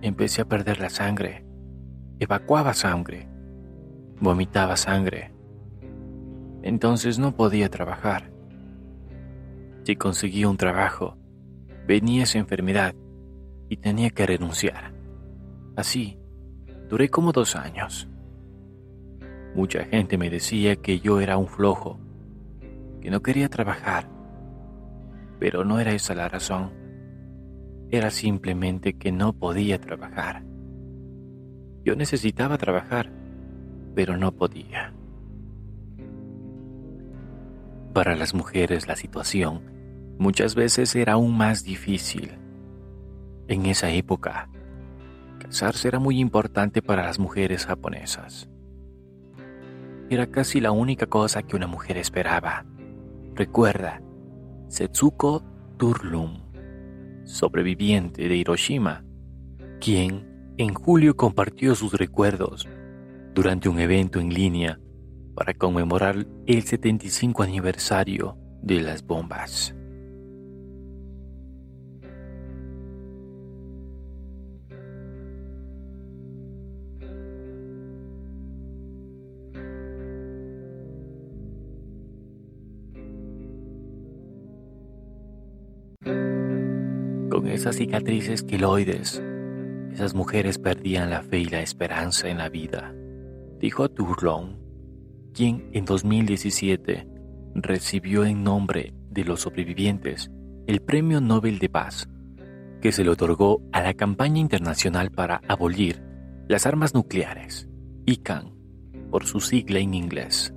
Empecé 0.00 0.42
a 0.42 0.44
perder 0.46 0.78
la 0.78 0.88
sangre, 0.88 1.44
evacuaba 2.20 2.72
sangre, 2.72 3.28
vomitaba 4.20 4.76
sangre. 4.76 5.34
Entonces 6.62 7.18
no 7.18 7.34
podía 7.34 7.68
trabajar. 7.68 8.30
Si 9.82 9.96
conseguía 9.96 10.48
un 10.48 10.56
trabajo, 10.56 11.18
venía 11.88 12.22
esa 12.22 12.38
enfermedad 12.38 12.94
y 13.68 13.78
tenía 13.78 14.10
que 14.10 14.24
renunciar. 14.24 14.94
Así, 15.76 16.20
duré 16.88 17.08
como 17.08 17.32
dos 17.32 17.56
años. 17.56 18.08
Mucha 19.56 19.84
gente 19.84 20.16
me 20.16 20.30
decía 20.30 20.76
que 20.76 21.00
yo 21.00 21.20
era 21.20 21.36
un 21.36 21.48
flojo, 21.48 21.98
que 23.02 23.10
no 23.10 23.20
quería 23.20 23.48
trabajar, 23.48 24.08
pero 25.40 25.64
no 25.64 25.80
era 25.80 25.92
esa 25.92 26.14
la 26.14 26.28
razón. 26.28 26.70
Era 27.90 28.10
simplemente 28.10 28.94
que 28.94 29.10
no 29.10 29.32
podía 29.32 29.80
trabajar. 29.80 30.44
Yo 31.84 31.96
necesitaba 31.96 32.58
trabajar, 32.58 33.12
pero 33.96 34.16
no 34.16 34.30
podía. 34.32 34.94
Para 37.92 38.14
las 38.14 38.34
mujeres 38.34 38.86
la 38.86 38.94
situación 38.94 39.62
muchas 40.18 40.54
veces 40.54 40.94
era 40.94 41.14
aún 41.14 41.36
más 41.36 41.64
difícil. 41.64 42.38
En 43.48 43.66
esa 43.66 43.90
época, 43.90 44.48
casarse 45.40 45.88
era 45.88 45.98
muy 45.98 46.20
importante 46.20 46.82
para 46.82 47.02
las 47.02 47.18
mujeres 47.18 47.66
japonesas. 47.66 48.48
Era 50.08 50.28
casi 50.28 50.60
la 50.60 50.70
única 50.70 51.06
cosa 51.06 51.42
que 51.42 51.56
una 51.56 51.66
mujer 51.66 51.96
esperaba. 51.96 52.64
Recuerda, 53.34 54.02
Setsuko 54.68 55.42
Turlum, 55.78 56.42
sobreviviente 57.24 58.28
de 58.28 58.36
Hiroshima, 58.36 59.04
quien 59.80 60.54
en 60.58 60.74
julio 60.74 61.16
compartió 61.16 61.74
sus 61.74 61.94
recuerdos 61.94 62.68
durante 63.34 63.70
un 63.70 63.80
evento 63.80 64.20
en 64.20 64.34
línea 64.34 64.78
para 65.34 65.54
conmemorar 65.54 66.26
el 66.46 66.62
75 66.62 67.42
aniversario 67.42 68.36
de 68.60 68.82
las 68.82 69.02
bombas. 69.06 69.74
Esas 87.46 87.76
cicatrices 87.76 88.42
queloides, 88.44 89.22
esas 89.92 90.14
mujeres 90.14 90.58
perdían 90.58 91.10
la 91.10 91.22
fe 91.22 91.40
y 91.40 91.44
la 91.44 91.60
esperanza 91.60 92.28
en 92.28 92.38
la 92.38 92.48
vida, 92.48 92.94
dijo 93.58 93.90
Turlon, 93.90 94.58
quien 95.34 95.68
en 95.72 95.84
2017 95.84 97.06
recibió 97.54 98.24
en 98.24 98.44
nombre 98.44 98.94
de 99.10 99.24
los 99.24 99.40
sobrevivientes 99.40 100.30
el 100.66 100.80
Premio 100.80 101.20
Nobel 101.20 101.58
de 101.58 101.68
Paz, 101.68 102.08
que 102.80 102.92
se 102.92 103.04
le 103.04 103.10
otorgó 103.10 103.60
a 103.72 103.82
la 103.82 103.94
campaña 103.94 104.40
internacional 104.40 105.10
para 105.10 105.42
abolir 105.48 106.00
las 106.48 106.64
armas 106.64 106.94
nucleares, 106.94 107.68
ICANN, 108.06 108.54
por 109.10 109.26
su 109.26 109.40
sigla 109.40 109.80
en 109.80 109.94
inglés. 109.94 110.54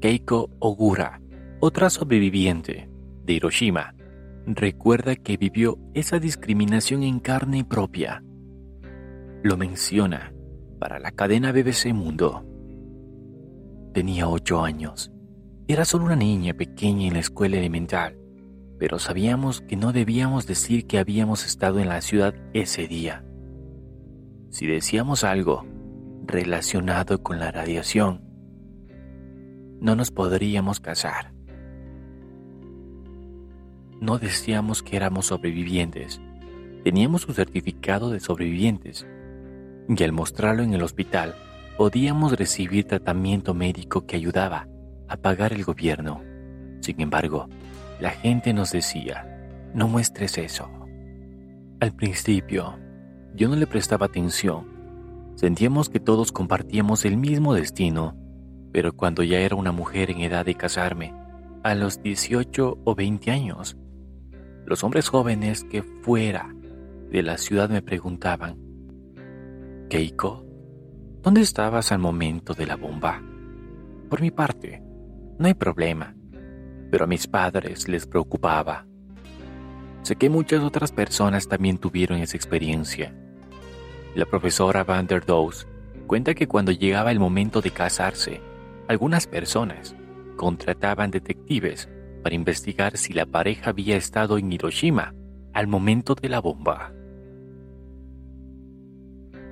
Keiko 0.00 0.50
Ogura, 0.58 1.20
otra 1.60 1.88
sobreviviente 1.90 2.91
de 3.24 3.32
Hiroshima, 3.34 3.94
recuerda 4.46 5.16
que 5.16 5.36
vivió 5.36 5.78
esa 5.94 6.18
discriminación 6.18 7.02
en 7.02 7.20
carne 7.20 7.64
propia. 7.64 8.22
Lo 9.42 9.56
menciona 9.56 10.32
para 10.78 10.98
la 10.98 11.12
cadena 11.12 11.52
BBC 11.52 11.92
Mundo. 11.92 12.44
Tenía 13.94 14.28
ocho 14.28 14.62
años. 14.62 15.12
Era 15.68 15.84
solo 15.84 16.06
una 16.06 16.16
niña 16.16 16.54
pequeña 16.54 17.06
en 17.06 17.14
la 17.14 17.20
escuela 17.20 17.56
elemental, 17.56 18.18
pero 18.78 18.98
sabíamos 18.98 19.60
que 19.60 19.76
no 19.76 19.92
debíamos 19.92 20.46
decir 20.46 20.86
que 20.86 20.98
habíamos 20.98 21.46
estado 21.46 21.78
en 21.78 21.88
la 21.88 22.00
ciudad 22.00 22.34
ese 22.52 22.88
día. 22.88 23.24
Si 24.50 24.66
decíamos 24.66 25.24
algo 25.24 25.64
relacionado 26.26 27.22
con 27.22 27.38
la 27.38 27.52
radiación, 27.52 28.22
no 29.80 29.96
nos 29.96 30.10
podríamos 30.10 30.80
casar. 30.80 31.31
No 34.02 34.18
decíamos 34.18 34.82
que 34.82 34.96
éramos 34.96 35.26
sobrevivientes. 35.26 36.20
Teníamos 36.82 37.28
un 37.28 37.36
certificado 37.36 38.10
de 38.10 38.18
sobrevivientes. 38.18 39.06
Y 39.88 40.02
al 40.02 40.10
mostrarlo 40.10 40.64
en 40.64 40.74
el 40.74 40.82
hospital, 40.82 41.36
podíamos 41.78 42.36
recibir 42.36 42.84
tratamiento 42.84 43.54
médico 43.54 44.04
que 44.04 44.16
ayudaba 44.16 44.66
a 45.06 45.16
pagar 45.16 45.52
el 45.52 45.62
gobierno. 45.62 46.20
Sin 46.80 47.00
embargo, 47.00 47.48
la 48.00 48.10
gente 48.10 48.52
nos 48.52 48.72
decía, 48.72 49.70
no 49.72 49.86
muestres 49.86 50.36
eso. 50.36 50.68
Al 51.78 51.94
principio, 51.94 52.80
yo 53.36 53.48
no 53.48 53.54
le 53.54 53.68
prestaba 53.68 54.06
atención. 54.06 54.66
Sentíamos 55.36 55.88
que 55.88 56.00
todos 56.00 56.32
compartíamos 56.32 57.04
el 57.04 57.16
mismo 57.16 57.54
destino, 57.54 58.16
pero 58.72 58.96
cuando 58.96 59.22
ya 59.22 59.38
era 59.38 59.54
una 59.54 59.70
mujer 59.70 60.10
en 60.10 60.22
edad 60.22 60.44
de 60.44 60.56
casarme, 60.56 61.14
a 61.62 61.76
los 61.76 62.02
18 62.02 62.78
o 62.82 62.94
20 62.96 63.30
años, 63.30 63.76
los 64.66 64.84
hombres 64.84 65.08
jóvenes 65.08 65.64
que 65.64 65.82
fuera 65.82 66.54
de 67.10 67.22
la 67.22 67.38
ciudad 67.38 67.68
me 67.68 67.82
preguntaban, 67.82 68.58
Keiko, 69.88 70.46
¿dónde 71.22 71.42
estabas 71.42 71.92
al 71.92 71.98
momento 71.98 72.54
de 72.54 72.66
la 72.66 72.76
bomba? 72.76 73.22
Por 74.08 74.20
mi 74.20 74.30
parte, 74.30 74.82
no 75.38 75.46
hay 75.46 75.54
problema, 75.54 76.14
pero 76.90 77.04
a 77.04 77.06
mis 77.08 77.26
padres 77.26 77.88
les 77.88 78.06
preocupaba. 78.06 78.86
Sé 80.02 80.16
que 80.16 80.30
muchas 80.30 80.62
otras 80.62 80.92
personas 80.92 81.48
también 81.48 81.78
tuvieron 81.78 82.18
esa 82.18 82.36
experiencia. 82.36 83.14
La 84.14 84.24
profesora 84.24 84.84
Van 84.84 85.06
der 85.06 85.24
Doos 85.24 85.66
cuenta 86.06 86.34
que 86.34 86.48
cuando 86.48 86.72
llegaba 86.72 87.12
el 87.12 87.20
momento 87.20 87.60
de 87.60 87.70
casarse, 87.70 88.40
algunas 88.88 89.26
personas 89.26 89.94
contrataban 90.36 91.10
detectives 91.10 91.88
para 92.22 92.34
investigar 92.34 92.96
si 92.96 93.12
la 93.12 93.26
pareja 93.26 93.70
había 93.70 93.96
estado 93.96 94.38
en 94.38 94.52
Hiroshima 94.52 95.14
al 95.52 95.66
momento 95.66 96.14
de 96.14 96.28
la 96.28 96.40
bomba. 96.40 96.92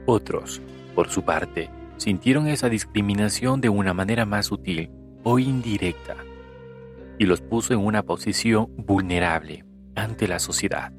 Otros, 0.06 0.60
por 0.94 1.08
su 1.08 1.22
parte, 1.22 1.70
sintieron 1.96 2.46
esa 2.46 2.68
discriminación 2.68 3.60
de 3.60 3.68
una 3.68 3.92
manera 3.92 4.24
más 4.24 4.46
sutil 4.46 4.90
o 5.22 5.38
indirecta 5.38 6.16
y 7.18 7.26
los 7.26 7.42
puso 7.42 7.74
en 7.74 7.80
una 7.80 8.02
posición 8.02 8.68
vulnerable 8.76 9.64
ante 9.94 10.26
la 10.26 10.38
sociedad. 10.38 10.92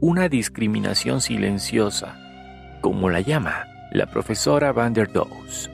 Una 0.00 0.28
discriminación 0.28 1.20
silenciosa, 1.20 2.18
como 2.80 3.08
la 3.08 3.20
llama 3.20 3.64
la 3.92 4.06
profesora 4.06 4.72
Van 4.72 4.92
der 4.92 5.12
Doos. 5.12 5.70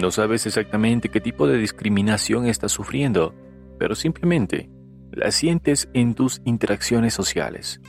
No 0.00 0.10
sabes 0.10 0.46
exactamente 0.46 1.10
qué 1.10 1.20
tipo 1.20 1.46
de 1.46 1.58
discriminación 1.58 2.46
estás 2.46 2.72
sufriendo, 2.72 3.34
pero 3.78 3.94
simplemente 3.94 4.70
la 5.12 5.30
sientes 5.30 5.90
en 5.92 6.14
tus 6.14 6.40
interacciones 6.46 7.12
sociales. 7.12 7.82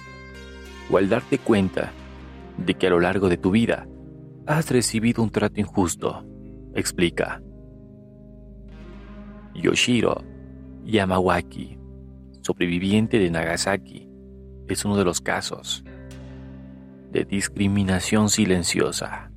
O 0.92 0.98
al 0.98 1.08
darte 1.08 1.38
cuenta 1.38 1.94
de 2.58 2.74
que 2.74 2.88
a 2.88 2.90
lo 2.90 3.00
largo 3.00 3.30
de 3.30 3.38
tu 3.38 3.52
vida 3.52 3.88
has 4.46 4.70
recibido 4.72 5.24
un 5.24 5.30
trato 5.30 5.62
injusto, 5.62 6.26
explica. 6.76 7.42
Yoshiro 9.56 10.22
Yamawaki, 10.84 11.80
sobreviviente 12.42 13.20
de 13.20 13.32
Nagasaki, 13.32 14.10
es 14.68 14.84
uno 14.84 14.98
de 14.98 15.06
los 15.06 15.22
casos 15.22 15.86
de 17.10 17.24
discriminación 17.24 18.28
silenciosa. 18.28 19.32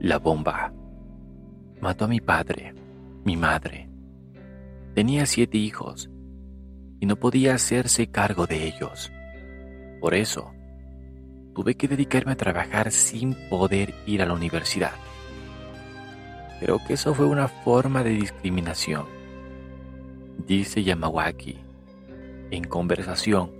La 0.00 0.18
bomba 0.18 0.72
mató 1.82 2.04
a 2.04 2.08
mi 2.08 2.20
padre, 2.20 2.74
mi 3.24 3.36
madre. 3.36 3.90
Tenía 4.94 5.26
siete 5.26 5.58
hijos 5.58 6.08
y 7.00 7.06
no 7.06 7.16
podía 7.16 7.54
hacerse 7.54 8.06
cargo 8.06 8.46
de 8.46 8.68
ellos. 8.68 9.12
Por 10.00 10.14
eso, 10.14 10.52
tuve 11.54 11.74
que 11.74 11.88
dedicarme 11.88 12.32
a 12.32 12.36
trabajar 12.36 12.92
sin 12.92 13.34
poder 13.50 13.94
ir 14.06 14.22
a 14.22 14.26
la 14.26 14.34
universidad. 14.34 14.92
Creo 16.60 16.80
que 16.86 16.94
eso 16.94 17.14
fue 17.14 17.26
una 17.26 17.48
forma 17.48 18.04
de 18.04 18.10
discriminación, 18.10 19.04
dice 20.46 20.84
Yamawaki 20.84 21.58
en 22.52 22.64
conversación 22.64 23.50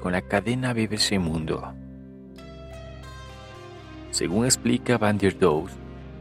con 0.00 0.12
la 0.12 0.22
cadena 0.22 0.72
BBC 0.72 1.18
Mundo. 1.18 1.74
Según 4.10 4.44
explica 4.44 4.98
Van 4.98 5.18
der 5.18 5.36
Doos, 5.36 5.72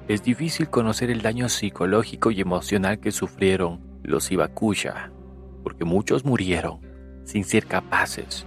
es 0.07 0.23
difícil 0.23 0.69
conocer 0.69 1.09
el 1.09 1.21
daño 1.21 1.49
psicológico 1.49 2.29
y 2.29 2.41
emocional 2.41 2.99
que 2.99 3.11
sufrieron 3.11 3.79
los 4.03 4.31
Ibakusha, 4.31 5.11
porque 5.63 5.83
muchos 5.83 6.25
murieron 6.25 6.79
sin 7.23 7.43
ser 7.43 7.65
capaces 7.65 8.45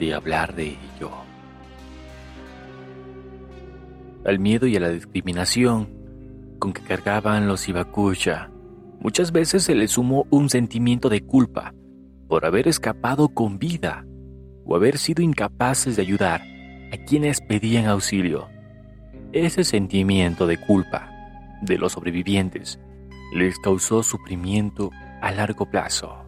de 0.00 0.14
hablar 0.14 0.54
de 0.56 0.76
ello. 0.96 1.10
Al 4.26 4.40
miedo 4.40 4.66
y 4.66 4.76
a 4.76 4.80
la 4.80 4.88
discriminación 4.88 5.88
con 6.58 6.72
que 6.72 6.82
cargaban 6.82 7.46
los 7.46 7.68
Ibakusha, 7.68 8.50
muchas 8.98 9.30
veces 9.30 9.62
se 9.62 9.76
les 9.76 9.92
sumó 9.92 10.26
un 10.30 10.50
sentimiento 10.50 11.08
de 11.08 11.20
culpa 11.20 11.72
por 12.26 12.46
haber 12.46 12.66
escapado 12.66 13.28
con 13.28 13.58
vida 13.60 14.04
o 14.64 14.74
haber 14.74 14.98
sido 14.98 15.22
incapaces 15.22 15.94
de 15.94 16.02
ayudar 16.02 16.42
a 16.92 16.96
quienes 17.04 17.40
pedían 17.40 17.86
auxilio. 17.86 18.53
Ese 19.34 19.64
sentimiento 19.64 20.46
de 20.46 20.58
culpa 20.58 21.10
de 21.60 21.76
los 21.76 21.94
sobrevivientes 21.94 22.78
les 23.34 23.58
causó 23.58 24.04
sufrimiento 24.04 24.92
a 25.20 25.32
largo 25.32 25.68
plazo. 25.68 26.24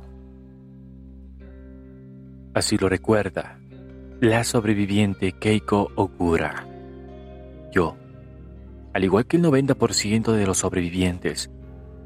Así 2.53 2.77
lo 2.77 2.89
recuerda 2.89 3.61
la 4.21 4.43
sobreviviente 4.43 5.31
Keiko 5.31 5.93
Ogura. 5.95 6.67
Yo, 7.71 7.97
al 8.93 9.05
igual 9.05 9.27
que 9.27 9.37
el 9.37 9.45
90% 9.45 10.33
de 10.33 10.45
los 10.45 10.59
sobrevivientes, 10.59 11.49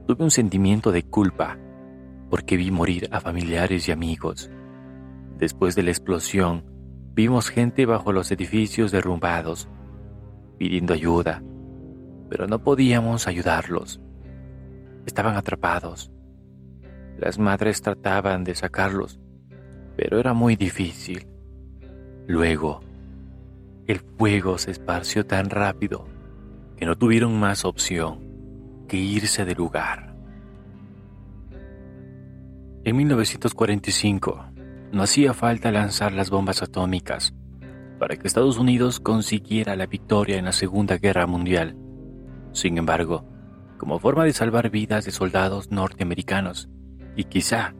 tuve 0.06 0.22
un 0.22 0.30
sentimiento 0.30 0.92
de 0.92 1.04
culpa 1.04 1.56
porque 2.28 2.58
vi 2.58 2.70
morir 2.70 3.08
a 3.10 3.20
familiares 3.20 3.88
y 3.88 3.92
amigos. 3.92 4.50
Después 5.38 5.74
de 5.74 5.82
la 5.82 5.92
explosión, 5.92 6.62
vimos 7.14 7.48
gente 7.48 7.86
bajo 7.86 8.12
los 8.12 8.30
edificios 8.30 8.92
derrumbados 8.92 9.66
pidiendo 10.60 10.92
ayuda, 10.92 11.42
pero 12.28 12.46
no 12.46 12.62
podíamos 12.62 13.26
ayudarlos. 13.26 13.98
Estaban 15.06 15.34
atrapados. 15.36 16.12
Las 17.16 17.38
madres 17.38 17.80
trataban 17.80 18.44
de 18.44 18.54
sacarlos, 18.54 19.18
pero 19.96 20.20
era 20.20 20.34
muy 20.34 20.56
difícil. 20.56 21.26
Luego, 22.26 22.82
el 23.86 24.00
fuego 24.18 24.58
se 24.58 24.72
esparció 24.72 25.24
tan 25.24 25.48
rápido 25.48 26.06
que 26.76 26.84
no 26.84 26.94
tuvieron 26.94 27.40
más 27.40 27.64
opción 27.64 28.20
que 28.86 28.98
irse 28.98 29.46
del 29.46 29.56
lugar. 29.56 30.14
En 32.84 32.96
1945, 32.98 34.44
no 34.92 35.02
hacía 35.02 35.32
falta 35.32 35.72
lanzar 35.72 36.12
las 36.12 36.28
bombas 36.28 36.62
atómicas 36.62 37.34
para 38.00 38.16
que 38.16 38.26
Estados 38.26 38.56
Unidos 38.56 38.98
consiguiera 38.98 39.76
la 39.76 39.84
victoria 39.84 40.38
en 40.38 40.46
la 40.46 40.52
Segunda 40.52 40.96
Guerra 40.96 41.26
Mundial. 41.26 41.76
Sin 42.52 42.78
embargo, 42.78 43.26
como 43.76 43.98
forma 43.98 44.24
de 44.24 44.32
salvar 44.32 44.70
vidas 44.70 45.04
de 45.04 45.10
soldados 45.10 45.70
norteamericanos, 45.70 46.70
y 47.14 47.24
quizá, 47.24 47.74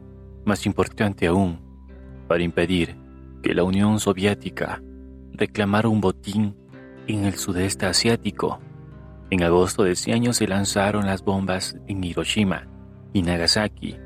más 0.45 0.67
importante 0.67 1.25
aún, 1.25 1.59
para 2.27 2.43
impedir 2.43 2.95
que 3.41 3.55
la 3.55 3.63
Unión 3.63 3.99
Soviética 3.99 4.83
reclamara 5.33 5.89
un 5.89 6.01
botín 6.01 6.55
en 7.07 7.25
el 7.25 7.33
sudeste 7.33 7.87
asiático, 7.87 8.59
en 9.31 9.41
agosto 9.41 9.83
de 9.83 9.93
ese 9.93 10.13
año 10.13 10.33
se 10.33 10.47
lanzaron 10.47 11.07
las 11.07 11.23
bombas 11.23 11.75
en 11.87 12.03
Hiroshima 12.03 12.67
y 13.11 13.23
Nagasaki, 13.23 13.97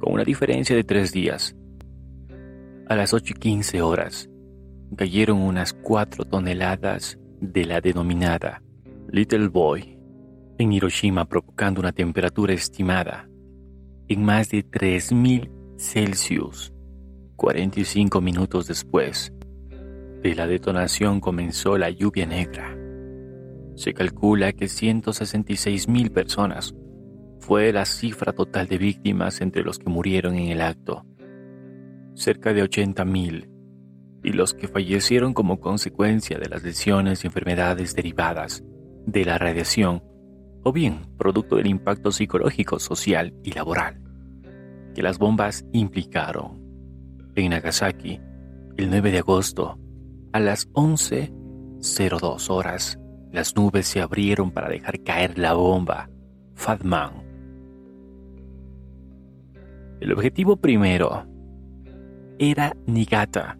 con 0.00 0.12
una 0.12 0.24
diferencia 0.24 0.76
de 0.76 0.84
tres 0.84 1.12
días. 1.12 1.56
A 2.88 2.94
las 2.94 3.14
8 3.14 3.32
y 3.36 3.40
15 3.40 3.80
horas, 3.80 4.28
cayeron 4.94 5.40
unas 5.40 5.72
cuatro 5.72 6.24
toneladas 6.24 7.18
de 7.40 7.64
la 7.64 7.80
denominada 7.80 8.62
Little 9.10 9.48
Boy, 9.48 9.98
en 10.58 10.72
Hiroshima 10.72 11.26
provocando 11.26 11.80
una 11.80 11.92
temperatura 11.92 12.54
estimada 12.54 13.28
en 14.08 14.24
más 14.24 14.50
de 14.50 14.62
3000 14.62 15.50
Celsius. 15.76 16.72
45 17.36 18.20
minutos 18.20 18.66
después 18.66 19.32
de 20.22 20.34
la 20.34 20.46
detonación 20.46 21.20
comenzó 21.20 21.76
la 21.76 21.90
lluvia 21.90 22.26
negra. 22.26 22.76
Se 23.74 23.92
calcula 23.92 24.52
que 24.52 24.66
166.000 24.66 26.10
personas 26.10 26.74
fue 27.40 27.72
la 27.72 27.84
cifra 27.84 28.32
total 28.32 28.66
de 28.68 28.78
víctimas 28.78 29.40
entre 29.40 29.62
los 29.62 29.78
que 29.78 29.90
murieron 29.90 30.34
en 30.34 30.48
el 30.48 30.62
acto. 30.62 31.04
Cerca 32.14 32.54
de 32.54 32.64
80.000 32.64 33.55
y 34.22 34.32
los 34.32 34.54
que 34.54 34.68
fallecieron 34.68 35.34
como 35.34 35.60
consecuencia 35.60 36.38
de 36.38 36.48
las 36.48 36.62
lesiones 36.62 37.22
y 37.22 37.26
enfermedades 37.28 37.94
derivadas 37.94 38.64
de 39.06 39.24
la 39.24 39.38
radiación 39.38 40.02
o 40.64 40.72
bien 40.72 41.02
producto 41.16 41.56
del 41.56 41.68
impacto 41.68 42.10
psicológico, 42.10 42.78
social 42.78 43.34
y 43.44 43.52
laboral 43.52 44.06
que 44.96 45.02
las 45.02 45.18
bombas 45.18 45.66
implicaron. 45.72 46.58
En 47.34 47.50
Nagasaki, 47.50 48.18
el 48.78 48.88
9 48.88 49.12
de 49.12 49.18
agosto, 49.18 49.78
a 50.32 50.40
las 50.40 50.72
11.02 50.72 52.48
horas, 52.48 52.98
las 53.30 53.54
nubes 53.56 53.86
se 53.86 54.00
abrieron 54.00 54.50
para 54.52 54.70
dejar 54.70 55.02
caer 55.02 55.38
la 55.38 55.52
bomba 55.52 56.08
Fatman. 56.54 57.12
El 60.00 60.14
objetivo 60.14 60.56
primero 60.56 61.26
era 62.38 62.74
Nigata, 62.86 63.58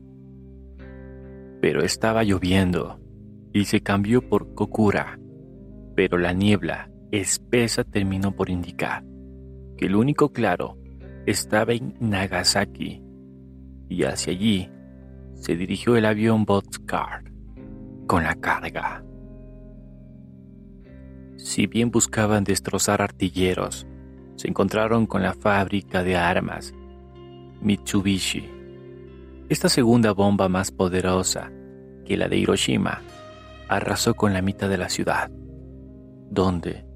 pero 1.67 1.83
estaba 1.83 2.23
lloviendo 2.23 3.01
y 3.53 3.65
se 3.65 3.81
cambió 3.81 4.23
por 4.29 4.55
Kokura, 4.55 5.19
pero 5.97 6.17
la 6.17 6.33
niebla 6.33 6.93
espesa 7.11 7.83
terminó 7.83 8.37
por 8.37 8.51
indicar 8.51 9.05
que 9.77 9.87
el 9.87 9.97
único 9.97 10.33
claro 10.33 10.79
estaba 11.27 11.73
en 11.73 11.97
Nagasaki 11.99 13.03
y 13.89 14.05
hacia 14.05 14.33
allí 14.33 14.71
se 15.35 15.57
dirigió 15.57 15.97
el 15.97 16.05
avión 16.05 16.45
Botscar 16.45 17.25
con 18.07 18.23
la 18.23 18.37
carga. 18.37 19.05
Si 21.37 21.67
bien 21.67 21.91
buscaban 21.91 22.45
destrozar 22.45 23.03
artilleros, 23.03 23.89
se 24.37 24.47
encontraron 24.47 25.05
con 25.05 25.21
la 25.21 25.35
fábrica 25.35 26.05
de 26.05 26.15
armas 26.15 26.73
Mitsubishi. 27.61 28.49
Esta 29.49 29.69
segunda 29.69 30.13
bomba 30.13 30.49
más 30.49 30.71
poderosa 30.71 31.51
que 32.07 32.17
la 32.17 32.29
de 32.29 32.39
Hiroshima 32.39 33.03
arrasó 33.69 34.15
con 34.15 34.33
la 34.33 34.43
mitad 34.43 34.69
de 34.69 34.79
la 34.79 34.89
ciudad, 34.89 35.31
donde 36.31 36.87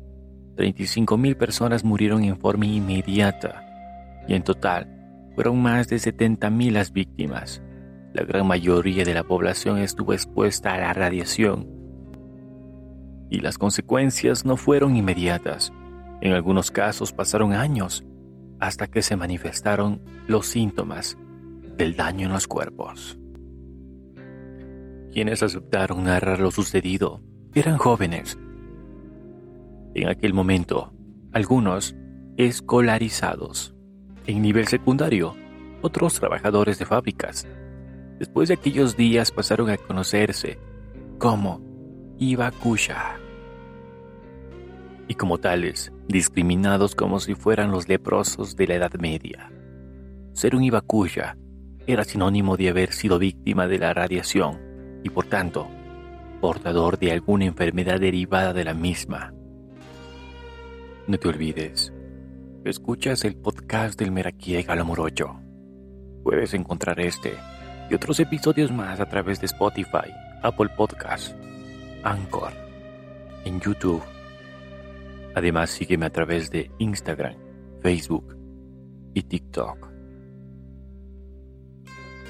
35.000 0.57 1.37
personas 1.37 1.85
murieron 1.85 2.25
en 2.25 2.39
forma 2.39 2.67
inmediata 2.67 3.65
y 4.27 4.35
en 4.35 4.43
total 4.43 4.89
fueron 5.35 5.61
más 5.61 5.89
de 5.89 5.97
70.000 5.97 6.71
las 6.71 6.93
víctimas. 6.93 7.63
La 8.13 8.25
gran 8.25 8.47
mayoría 8.47 9.05
de 9.05 9.15
la 9.15 9.25
población 9.25 9.79
estuvo 9.79 10.13
expuesta 10.13 10.75
a 10.75 10.79
la 10.79 10.93
radiación 10.93 11.69
y 13.31 13.41
las 13.41 13.59
consecuencias 13.59 14.45
no 14.45 14.57
fueron 14.57 14.97
inmediatas. 14.97 15.73
En 16.21 16.33
algunos 16.33 16.71
casos 16.71 17.13
pasaron 17.13 17.53
años 17.53 18.05
hasta 18.59 18.89
que 18.89 19.03
se 19.03 19.17
manifestaron 19.17 20.03
los 20.27 20.47
síntomas 20.47 21.17
del 21.77 21.97
daño 21.97 22.27
en 22.27 22.33
los 22.33 22.47
cuerpos. 22.47 23.20
Quienes 25.13 25.43
aceptaron 25.43 26.05
narrar 26.05 26.39
lo 26.39 26.53
sucedido 26.53 27.21
eran 27.53 27.79
jóvenes. 27.79 28.39
En 29.95 30.09
aquel 30.09 30.33
momento, 30.35 30.93
algunos 31.33 31.97
escolarizados 32.37 33.75
en 34.27 34.41
nivel 34.41 34.69
secundario, 34.69 35.35
otros 35.83 36.15
trabajadores 36.21 36.79
de 36.79 36.87
fábricas. 36.87 37.47
Después 38.21 38.49
de 38.49 38.55
aquellos 38.55 38.97
días 38.97 39.33
pasaron 39.33 39.69
a 39.71 39.77
conocerse 39.79 40.59
como 41.19 41.61
Ibakusha. 42.19 43.19
Y 45.09 45.15
como 45.15 45.39
tales, 45.39 45.93
discriminados 46.07 46.95
como 46.95 47.19
si 47.19 47.35
fueran 47.35 47.73
los 47.73 47.89
leprosos 47.89 48.55
de 48.55 48.69
la 48.69 48.75
Edad 48.77 48.93
Media. 49.01 49.51
Ser 50.35 50.55
un 50.55 50.63
Ibakusha 50.63 51.37
era 51.89 52.05
sinónimo 52.05 52.57
de 52.57 52.69
haber 52.69 52.93
sido 52.93 53.19
víctima 53.19 53.67
de 53.67 53.79
la 53.79 53.93
radiación 53.93 54.70
y 55.03 55.11
por 55.11 55.27
tanto, 55.27 55.69
portador 56.41 56.99
de 56.99 57.13
alguna 57.13 57.45
enfermedad 57.45 58.01
derivada 58.01 58.53
de 58.53 58.65
la 58.65 58.75
misma. 58.75 59.33
No 61.07 61.19
te 61.19 61.29
olvides, 61.29 61.93
Escuchas 62.63 63.25
el 63.25 63.37
podcast 63.37 63.99
del 63.99 64.13
Meraquí 64.13 64.63
Galamorocho. 64.63 65.41
Puedes 66.23 66.53
encontrar 66.53 67.01
este 67.01 67.33
y 67.91 67.95
otros 67.95 68.21
episodios 68.21 68.71
más 68.71 69.01
a 69.01 69.09
través 69.09 69.41
de 69.41 69.47
Spotify, 69.47 70.13
Apple 70.43 70.69
Podcasts, 70.77 71.35
Anchor, 72.05 72.53
en 73.47 73.61
YouTube. 73.61 74.03
Además, 75.35 75.71
sígueme 75.71 76.05
a 76.05 76.11
través 76.11 76.51
de 76.51 76.71
Instagram, 76.79 77.35
Facebook 77.81 78.37
y 79.15 79.23
TikTok. 79.23 79.89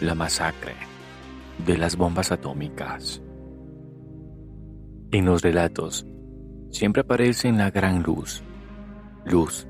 La 0.00 0.14
masacre 0.14 0.89
de 1.66 1.78
las 1.78 1.96
bombas 1.96 2.32
atómicas. 2.32 3.22
En 5.12 5.24
los 5.24 5.42
relatos 5.42 6.06
siempre 6.70 7.02
aparece 7.02 7.50
la 7.52 7.70
gran 7.70 8.02
luz, 8.02 8.42
luz 9.24 9.66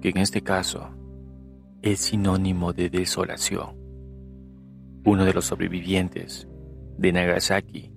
que 0.00 0.10
en 0.10 0.18
este 0.18 0.42
caso 0.42 0.90
es 1.82 2.00
sinónimo 2.00 2.72
de 2.72 2.90
desolación. 2.90 3.76
Uno 5.04 5.24
de 5.24 5.32
los 5.32 5.46
sobrevivientes 5.46 6.48
de 6.98 7.12
Nagasaki 7.12 7.92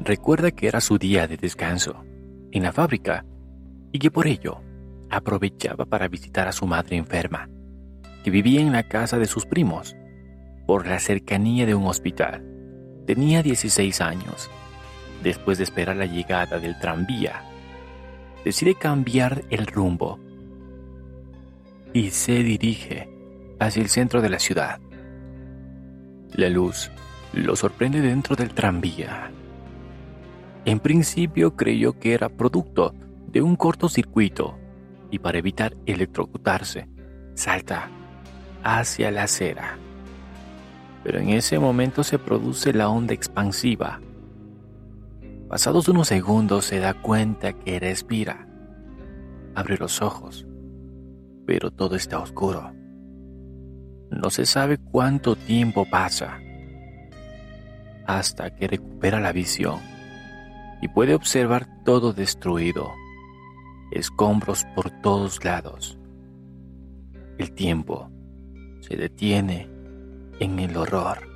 recuerda 0.00 0.50
que 0.50 0.68
era 0.68 0.80
su 0.80 0.98
día 0.98 1.26
de 1.26 1.36
descanso 1.36 2.04
en 2.52 2.62
la 2.62 2.72
fábrica 2.72 3.24
y 3.92 3.98
que 3.98 4.10
por 4.10 4.26
ello 4.26 4.60
aprovechaba 5.10 5.84
para 5.86 6.08
visitar 6.08 6.48
a 6.48 6.52
su 6.52 6.66
madre 6.66 6.96
enferma, 6.96 7.48
que 8.22 8.30
vivía 8.30 8.60
en 8.60 8.72
la 8.72 8.84
casa 8.84 9.18
de 9.18 9.26
sus 9.26 9.46
primos, 9.46 9.96
por 10.68 10.86
la 10.86 11.00
cercanía 11.00 11.64
de 11.64 11.74
un 11.74 11.86
hospital. 11.86 12.44
Tenía 13.06 13.42
16 13.42 14.00
años, 14.02 14.50
después 15.24 15.58
de 15.58 15.64
esperar 15.64 15.96
la 15.96 16.04
llegada 16.06 16.58
del 16.58 16.78
tranvía 16.78 17.42
decide 18.44 18.74
cambiar 18.74 19.44
el 19.50 19.66
rumbo 19.66 20.18
y 21.92 22.10
se 22.10 22.42
dirige 22.42 23.08
hacia 23.58 23.82
el 23.82 23.88
centro 23.88 24.22
de 24.22 24.30
la 24.30 24.38
ciudad. 24.38 24.78
La 26.34 26.48
luz 26.48 26.90
lo 27.32 27.56
sorprende 27.56 28.00
dentro 28.00 28.36
del 28.36 28.54
tranvía. 28.54 29.30
En 30.64 30.80
principio 30.80 31.56
creyó 31.56 31.98
que 31.98 32.12
era 32.12 32.28
producto 32.28 32.94
de 33.26 33.42
un 33.42 33.56
cortocircuito 33.56 34.58
y 35.10 35.18
para 35.18 35.38
evitar 35.38 35.76
electrocutarse, 35.86 36.88
salta 37.34 37.88
hacia 38.62 39.10
la 39.10 39.22
acera. 39.22 39.78
Pero 41.04 41.20
en 41.20 41.30
ese 41.30 41.58
momento 41.58 42.04
se 42.04 42.18
produce 42.18 42.72
la 42.72 42.88
onda 42.88 43.14
expansiva 43.14 44.00
Pasados 45.48 45.88
unos 45.88 46.08
segundos 46.08 46.66
se 46.66 46.78
da 46.78 46.92
cuenta 46.92 47.54
que 47.54 47.80
respira. 47.80 48.46
Abre 49.54 49.78
los 49.78 50.02
ojos, 50.02 50.46
pero 51.46 51.70
todo 51.70 51.96
está 51.96 52.18
oscuro. 52.18 52.74
No 54.10 54.28
se 54.28 54.44
sabe 54.44 54.76
cuánto 54.76 55.36
tiempo 55.36 55.86
pasa 55.90 56.38
hasta 58.06 58.54
que 58.54 58.68
recupera 58.68 59.20
la 59.20 59.32
visión 59.32 59.80
y 60.82 60.88
puede 60.88 61.14
observar 61.14 61.66
todo 61.82 62.12
destruido, 62.12 62.92
escombros 63.90 64.66
por 64.74 64.90
todos 65.00 65.42
lados. 65.42 65.98
El 67.38 67.52
tiempo 67.52 68.10
se 68.80 68.96
detiene 68.96 69.70
en 70.40 70.58
el 70.58 70.76
horror 70.76 71.28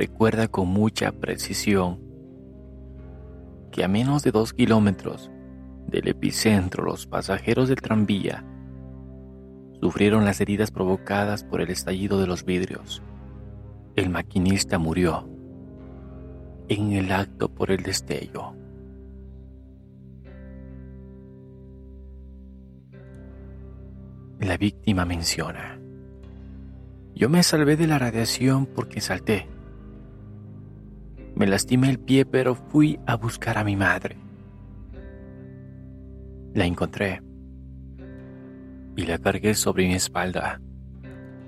recuerda 0.00 0.48
con 0.48 0.68
mucha 0.68 1.12
precisión 1.12 2.00
que 3.70 3.84
a 3.84 3.88
menos 3.88 4.22
de 4.22 4.30
dos 4.30 4.54
kilómetros 4.54 5.30
del 5.88 6.08
epicentro 6.08 6.84
los 6.84 7.06
pasajeros 7.06 7.68
del 7.68 7.82
tranvía 7.82 8.44
sufrieron 9.80 10.24
las 10.24 10.40
heridas 10.40 10.70
provocadas 10.70 11.44
por 11.44 11.60
el 11.60 11.70
estallido 11.70 12.20
de 12.20 12.26
los 12.26 12.44
vidrios. 12.44 13.02
El 13.96 14.10
maquinista 14.10 14.78
murió 14.78 15.28
en 16.68 16.92
el 16.92 17.12
acto 17.12 17.48
por 17.48 17.70
el 17.70 17.82
destello. 17.82 18.54
La 24.38 24.56
víctima 24.56 25.04
menciona, 25.04 25.79
yo 27.20 27.28
me 27.28 27.42
salvé 27.42 27.76
de 27.76 27.86
la 27.86 27.98
radiación 27.98 28.64
porque 28.64 29.02
salté 29.02 29.46
Me 31.34 31.46
lastimé 31.46 31.90
el 31.90 32.00
pie, 32.00 32.24
pero 32.24 32.54
fui 32.54 32.98
a 33.06 33.14
buscar 33.16 33.58
a 33.58 33.64
mi 33.64 33.76
madre. 33.76 34.16
La 36.54 36.64
encontré 36.64 37.20
y 38.96 39.04
la 39.04 39.18
cargué 39.18 39.54
sobre 39.54 39.86
mi 39.86 39.94
espalda. 39.94 40.62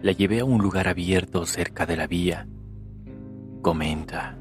La 0.02 0.12
llevé 0.12 0.40
a 0.40 0.44
un 0.44 0.60
lugar 0.60 0.88
abierto 0.88 1.46
cerca 1.46 1.86
de 1.86 1.96
la 1.96 2.06
vía. 2.06 2.46
Comenta 3.62 4.36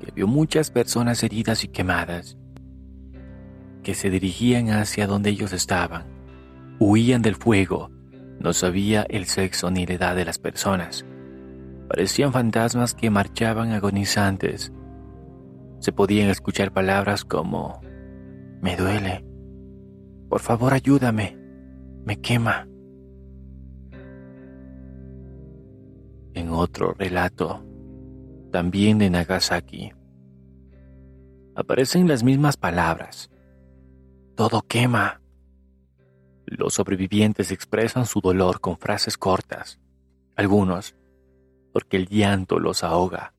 que 0.00 0.10
vio 0.10 0.26
muchas 0.26 0.70
personas 0.70 1.22
heridas 1.22 1.64
y 1.64 1.68
quemadas 1.68 2.38
que 3.82 3.94
se 3.94 4.08
dirigían 4.08 4.70
hacia 4.70 5.06
donde 5.06 5.28
ellos 5.28 5.52
estaban. 5.52 6.04
Huían 6.78 7.20
del 7.20 7.36
fuego. 7.36 7.90
No 8.42 8.52
sabía 8.52 9.06
el 9.08 9.26
sexo 9.26 9.70
ni 9.70 9.86
la 9.86 9.94
edad 9.94 10.16
de 10.16 10.24
las 10.24 10.38
personas. 10.40 11.06
Parecían 11.88 12.32
fantasmas 12.32 12.92
que 12.92 13.08
marchaban 13.08 13.70
agonizantes. 13.70 14.72
Se 15.78 15.92
podían 15.92 16.28
escuchar 16.28 16.72
palabras 16.72 17.24
como, 17.24 17.80
me 18.60 18.76
duele, 18.76 19.24
por 20.28 20.40
favor 20.40 20.74
ayúdame, 20.74 21.38
me 22.04 22.20
quema. 22.20 22.66
En 26.34 26.48
otro 26.48 26.94
relato, 26.94 27.64
también 28.50 28.98
de 28.98 29.10
Nagasaki, 29.10 29.92
aparecen 31.54 32.08
las 32.08 32.24
mismas 32.24 32.56
palabras. 32.56 33.30
Todo 34.34 34.62
quema. 34.62 35.21
Los 36.54 36.74
sobrevivientes 36.74 37.50
expresan 37.50 38.04
su 38.04 38.20
dolor 38.20 38.60
con 38.60 38.76
frases 38.76 39.16
cortas. 39.16 39.80
Algunos, 40.36 40.94
porque 41.72 41.96
el 41.96 42.08
llanto 42.08 42.58
los 42.58 42.84
ahoga. 42.84 43.32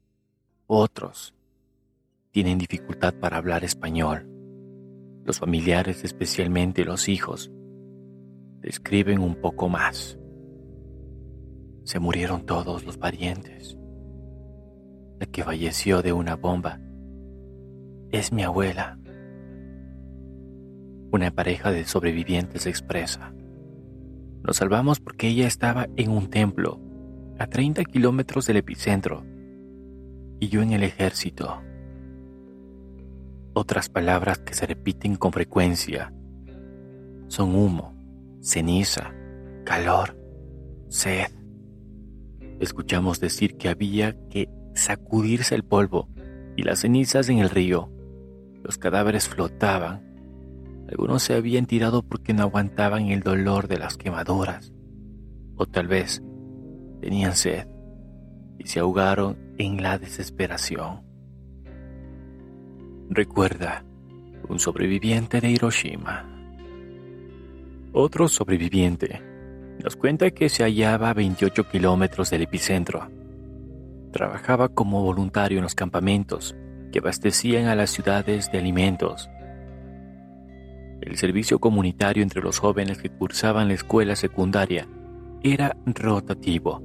Otros, 0.66 1.36
tienen 2.32 2.58
dificultad 2.58 3.14
para 3.14 3.38
hablar 3.38 3.64
español. 3.64 4.28
Los 5.26 5.38
familiares, 5.38 6.04
especialmente 6.04 6.86
los 6.86 7.08
hijos, 7.08 7.52
describen 8.62 9.20
un 9.20 9.36
poco 9.36 9.70
más. 9.70 10.18
Se 11.84 12.00
murieron 12.00 12.48
todos 12.48 12.84
los 12.84 12.98
parientes. 12.98 13.78
La 15.20 15.28
que 15.28 15.44
falleció 15.44 16.02
de 16.02 16.14
una 16.14 16.36
bomba 16.36 16.80
es 18.10 18.32
mi 18.34 18.42
abuela. 18.42 18.98
Una 21.14 21.30
pareja 21.30 21.72
de 21.72 21.86
sobrevivientes 21.86 22.66
expresa. 22.66 23.36
Nos 24.42 24.58
salvamos 24.58 25.00
porque 25.00 25.28
ella 25.28 25.46
estaba 25.46 25.88
en 25.96 26.10
un 26.10 26.32
templo 26.32 26.82
a 27.38 27.46
30 27.46 27.84
kilómetros 27.86 28.48
del 28.48 28.58
epicentro 28.58 29.24
y 30.40 30.48
yo 30.48 30.64
en 30.64 30.72
el 30.72 30.82
ejército. 30.82 31.62
Otras 33.54 33.90
palabras 33.90 34.40
que 34.40 34.56
se 34.56 34.66
repiten 34.66 35.16
con 35.16 35.32
frecuencia 35.32 36.12
son 37.28 37.54
humo, 37.54 37.94
ceniza, 38.42 39.14
calor, 39.66 40.18
sed. 40.90 41.28
Escuchamos 42.60 43.20
decir 43.20 43.56
que 43.58 43.70
había 43.70 44.18
que 44.30 44.50
sacudirse 44.74 45.54
el 45.54 45.64
polvo 45.64 46.10
y 46.56 46.64
las 46.64 46.80
cenizas 46.80 47.30
en 47.30 47.38
el 47.38 47.52
río. 47.52 47.92
Los 48.64 48.80
cadáveres 48.80 49.30
flotaban. 49.30 50.13
Algunos 50.94 51.24
se 51.24 51.34
habían 51.34 51.66
tirado 51.66 52.04
porque 52.04 52.36
no 52.36 52.44
aguantaban 52.44 53.08
el 53.08 53.22
dolor 53.22 53.68
de 53.68 53.80
las 53.80 53.98
quemaduras. 53.98 54.72
O 55.56 55.66
tal 55.66 55.88
vez 55.88 56.22
tenían 57.02 57.36
sed 57.36 57.68
y 58.60 58.68
se 58.68 58.80
ahogaron 58.80 59.36
en 59.58 59.82
la 59.82 59.98
desesperación. 59.98 61.02
Recuerda, 63.10 63.84
un 64.48 64.60
sobreviviente 64.60 65.42
de 65.42 65.50
Hiroshima. 65.50 66.30
Otro 67.92 68.28
sobreviviente 68.28 69.20
nos 69.84 69.96
cuenta 69.96 70.30
que 70.30 70.48
se 70.48 70.62
hallaba 70.62 71.10
a 71.10 71.14
28 71.16 71.70
kilómetros 71.70 72.30
del 72.30 72.44
epicentro. 72.44 73.10
Trabajaba 74.12 74.70
como 74.70 75.02
voluntario 75.02 75.58
en 75.58 75.64
los 75.64 75.74
campamentos 75.74 76.56
que 76.92 77.00
abastecían 77.00 77.66
a 77.66 77.74
las 77.74 77.90
ciudades 77.90 78.52
de 78.52 78.60
alimentos. 78.60 79.28
El 81.06 81.18
servicio 81.18 81.60
comunitario 81.60 82.24
entre 82.24 82.42
los 82.42 82.60
jóvenes 82.60 82.98
que 82.98 83.10
cursaban 83.10 83.68
la 83.68 83.74
escuela 83.74 84.16
secundaria 84.16 84.88
era 85.44 85.76
rotativo. 85.86 86.82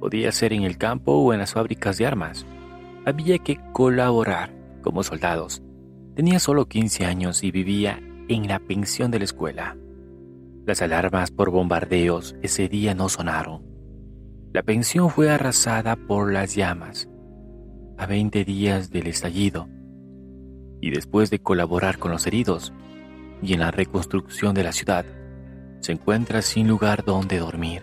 Podía 0.00 0.32
ser 0.32 0.54
en 0.54 0.62
el 0.62 0.78
campo 0.78 1.12
o 1.12 1.30
en 1.34 1.40
las 1.40 1.52
fábricas 1.52 1.98
de 1.98 2.06
armas. 2.06 2.46
Había 3.04 3.38
que 3.38 3.60
colaborar 3.74 4.50
como 4.80 5.02
soldados. 5.02 5.62
Tenía 6.16 6.38
solo 6.38 6.68
15 6.68 7.04
años 7.04 7.44
y 7.44 7.50
vivía 7.50 8.00
en 8.28 8.48
la 8.48 8.60
pensión 8.60 9.10
de 9.10 9.18
la 9.18 9.26
escuela. 9.26 9.76
Las 10.64 10.80
alarmas 10.80 11.30
por 11.30 11.50
bombardeos 11.50 12.36
ese 12.42 12.68
día 12.68 12.94
no 12.94 13.10
sonaron. 13.10 13.62
La 14.54 14.62
pensión 14.62 15.10
fue 15.10 15.30
arrasada 15.30 15.96
por 15.96 16.32
las 16.32 16.54
llamas 16.54 17.10
a 17.98 18.06
20 18.06 18.42
días 18.46 18.90
del 18.90 19.06
estallido 19.06 19.68
y 20.80 20.90
después 20.90 21.28
de 21.28 21.40
colaborar 21.40 21.98
con 21.98 22.10
los 22.10 22.26
heridos 22.26 22.72
y 23.44 23.52
en 23.52 23.60
la 23.60 23.70
reconstrucción 23.70 24.54
de 24.54 24.64
la 24.64 24.72
ciudad, 24.72 25.04
se 25.80 25.92
encuentra 25.92 26.42
sin 26.42 26.66
lugar 26.66 27.04
donde 27.04 27.38
dormir. 27.38 27.82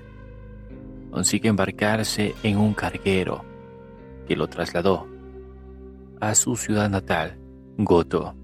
Consigue 1.12 1.50
embarcarse 1.50 2.34
en 2.44 2.58
un 2.58 2.74
carguero 2.74 3.46
que 4.28 4.36
lo 4.36 4.48
trasladó 4.48 5.08
a 6.20 6.36
su 6.36 6.56
ciudad 6.56 6.90
natal, 6.90 7.38
Goto, 7.78 8.36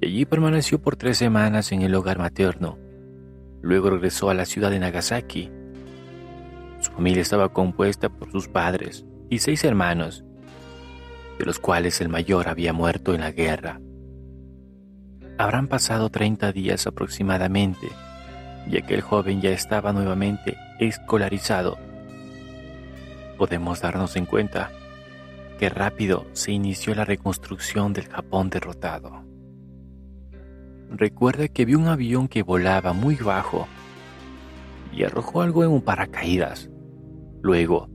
y 0.00 0.06
allí 0.06 0.24
permaneció 0.24 0.80
por 0.80 0.96
tres 0.96 1.18
semanas 1.18 1.72
en 1.72 1.82
el 1.82 1.94
hogar 1.94 2.18
materno 2.18 2.78
Luego 3.62 3.90
regresó 3.90 4.28
a 4.28 4.34
la 4.34 4.44
ciudad 4.44 4.70
de 4.70 4.80
Nagasaki. 4.80 5.50
Su 6.80 6.90
familia 6.90 7.22
estaba 7.22 7.52
compuesta 7.52 8.08
por 8.08 8.30
sus 8.32 8.48
padres 8.48 9.06
y 9.30 9.38
seis 9.38 9.62
hermanos, 9.62 10.24
de 11.38 11.46
los 11.46 11.60
cuales 11.60 12.00
el 12.00 12.08
mayor 12.08 12.48
había 12.48 12.72
muerto 12.72 13.14
en 13.14 13.20
la 13.20 13.30
guerra. 13.30 13.80
Habrán 15.38 15.68
pasado 15.68 16.10
30 16.10 16.52
días 16.52 16.86
aproximadamente, 16.86 17.88
ya 18.68 18.82
que 18.82 18.94
el 18.94 19.00
joven 19.00 19.40
ya 19.40 19.50
estaba 19.50 19.92
nuevamente 19.92 20.56
escolarizado. 20.78 21.78
Podemos 23.38 23.80
darnos 23.80 24.16
en 24.16 24.26
cuenta 24.26 24.70
que 25.58 25.68
rápido 25.68 26.26
se 26.32 26.52
inició 26.52 26.94
la 26.94 27.04
reconstrucción 27.04 27.92
del 27.92 28.08
Japón 28.08 28.50
derrotado 28.50 29.32
recuerda 30.96 31.48
que 31.48 31.64
vio 31.64 31.78
un 31.78 31.88
avión 31.88 32.28
que 32.28 32.42
volaba 32.42 32.92
muy 32.92 33.16
bajo 33.16 33.66
y 34.92 35.04
arrojó 35.04 35.42
algo 35.42 35.64
en 35.64 35.70
un 35.70 35.82
paracaídas. 35.82 36.70
Luego, 37.40 37.88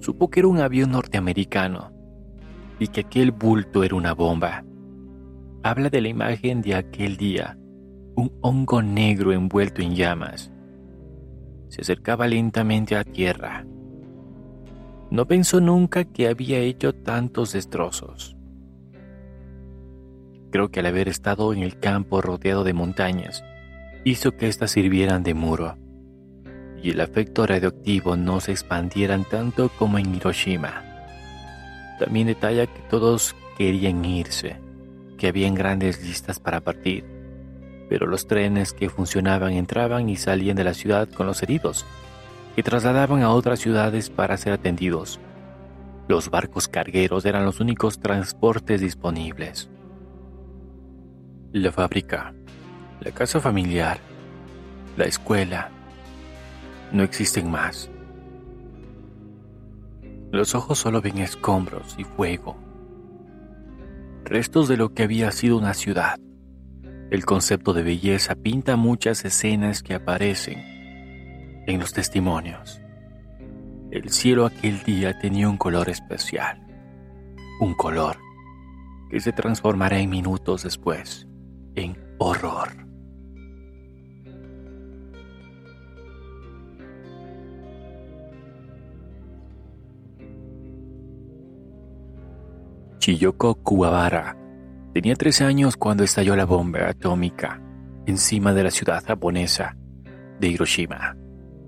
supo 0.00 0.30
que 0.30 0.40
era 0.40 0.48
un 0.48 0.60
avión 0.60 0.92
norteamericano 0.92 1.92
y 2.78 2.88
que 2.88 3.00
aquel 3.00 3.32
bulto 3.32 3.84
era 3.84 3.96
una 3.96 4.12
bomba. 4.12 4.64
Habla 5.66 5.88
de 5.88 6.02
la 6.02 6.08
imagen 6.08 6.60
de 6.60 6.74
aquel 6.74 7.16
día, 7.16 7.56
un 8.16 8.30
hongo 8.42 8.82
negro 8.82 9.32
envuelto 9.32 9.80
en 9.80 9.94
llamas. 9.94 10.52
Se 11.70 11.80
acercaba 11.80 12.26
lentamente 12.26 12.96
a 12.96 13.02
tierra. 13.02 13.64
No 15.10 15.26
pensó 15.26 15.62
nunca 15.62 16.04
que 16.04 16.28
había 16.28 16.58
hecho 16.58 16.92
tantos 16.92 17.54
destrozos. 17.54 18.36
Creo 20.50 20.70
que 20.70 20.80
al 20.80 20.86
haber 20.86 21.08
estado 21.08 21.54
en 21.54 21.62
el 21.62 21.78
campo 21.78 22.20
rodeado 22.20 22.62
de 22.62 22.74
montañas, 22.74 23.42
hizo 24.04 24.36
que 24.36 24.48
éstas 24.48 24.72
sirvieran 24.72 25.22
de 25.22 25.32
muro, 25.32 25.78
y 26.82 26.90
el 26.90 27.00
efecto 27.00 27.46
radioactivo 27.46 28.18
no 28.18 28.40
se 28.40 28.52
expandieran 28.52 29.24
tanto 29.24 29.70
como 29.78 29.96
en 29.96 30.14
Hiroshima. 30.14 30.82
También 31.98 32.26
detalla 32.26 32.66
que 32.66 32.82
todos 32.90 33.34
querían 33.56 34.04
irse, 34.04 34.62
que 35.16 35.28
habían 35.28 35.54
grandes 35.54 36.02
listas 36.02 36.40
para 36.40 36.60
partir, 36.60 37.04
pero 37.88 38.06
los 38.06 38.26
trenes 38.26 38.72
que 38.72 38.88
funcionaban 38.88 39.52
entraban 39.52 40.08
y 40.08 40.16
salían 40.16 40.56
de 40.56 40.64
la 40.64 40.74
ciudad 40.74 41.08
con 41.08 41.26
los 41.26 41.42
heridos, 41.42 41.84
que 42.56 42.62
trasladaban 42.62 43.22
a 43.22 43.30
otras 43.30 43.60
ciudades 43.60 44.10
para 44.10 44.36
ser 44.36 44.52
atendidos. 44.52 45.20
Los 46.08 46.30
barcos 46.30 46.68
cargueros 46.68 47.24
eran 47.24 47.44
los 47.44 47.60
únicos 47.60 47.98
transportes 47.98 48.80
disponibles. 48.80 49.68
La 51.52 51.72
fábrica, 51.72 52.34
la 53.00 53.10
casa 53.12 53.40
familiar, 53.40 53.98
la 54.96 55.04
escuela, 55.04 55.70
no 56.92 57.02
existen 57.02 57.50
más. 57.50 57.90
Los 60.30 60.54
ojos 60.54 60.78
solo 60.78 61.00
ven 61.00 61.18
escombros 61.18 61.94
y 61.96 62.04
fuego, 62.04 62.56
restos 64.24 64.68
de 64.68 64.76
lo 64.76 64.94
que 64.94 65.02
había 65.02 65.30
sido 65.30 65.58
una 65.58 65.74
ciudad. 65.74 66.18
El 67.10 67.24
concepto 67.24 67.72
de 67.72 67.82
belleza 67.82 68.34
pinta 68.34 68.76
muchas 68.76 69.24
escenas 69.24 69.82
que 69.82 69.94
aparecen 69.94 70.58
en 71.66 71.78
los 71.78 71.92
testimonios. 71.92 72.80
El 73.90 74.10
cielo 74.10 74.46
aquel 74.46 74.82
día 74.82 75.18
tenía 75.18 75.48
un 75.48 75.56
color 75.56 75.88
especial, 75.88 76.60
un 77.60 77.74
color 77.74 78.16
que 79.10 79.20
se 79.20 79.32
transformará 79.32 79.98
en 79.98 80.10
minutos 80.10 80.64
después 80.64 81.28
en 81.76 81.96
horror. 82.18 82.83
Chiyoko 93.04 93.56
Kuwabara 93.56 94.34
tenía 94.94 95.14
13 95.14 95.44
años 95.44 95.76
cuando 95.76 96.04
estalló 96.04 96.34
la 96.36 96.46
bomba 96.46 96.88
atómica 96.88 97.60
encima 98.06 98.54
de 98.54 98.64
la 98.64 98.70
ciudad 98.70 99.04
japonesa 99.04 99.76
de 100.40 100.48
Hiroshima 100.48 101.14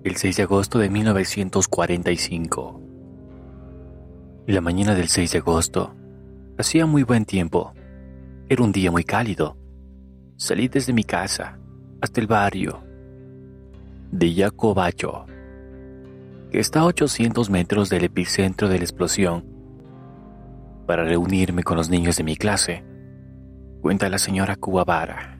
el 0.03 0.16
6 0.16 0.35
de 0.35 0.42
agosto 0.44 0.79
de 0.79 0.88
1945. 0.88 2.81
La 4.46 4.62
mañana 4.62 4.94
del 4.94 5.09
6 5.09 5.33
de 5.33 5.38
agosto 5.40 5.94
hacía 6.57 6.87
muy 6.87 7.03
buen 7.03 7.27
tiempo. 7.27 7.75
Era 8.49 8.62
un 8.62 8.72
día 8.72 8.90
muy 8.90 9.05
cálido. 9.05 9.59
Salí 10.38 10.68
desde 10.68 10.94
mi 10.94 11.05
casa 11.05 11.59
hasta 12.01 12.18
el 12.18 12.29
barrio 12.29 12.83
de 14.11 14.33
Yacobacho, 14.33 15.27
que 16.51 16.61
está 16.61 16.81
a 16.81 16.87
800 16.87 17.51
metros 17.51 17.90
del 17.90 18.05
epicentro 18.05 18.70
de 18.70 18.79
la 18.79 18.85
explosión, 18.85 19.56
para 20.87 21.05
reunirme 21.05 21.62
con 21.62 21.77
los 21.77 21.90
niños 21.90 22.16
de 22.16 22.25
mi 22.25 22.37
clase, 22.37 22.85
cuenta 23.83 24.09
la 24.09 24.18
señora 24.18 24.57
Kuwabara. 24.57 25.38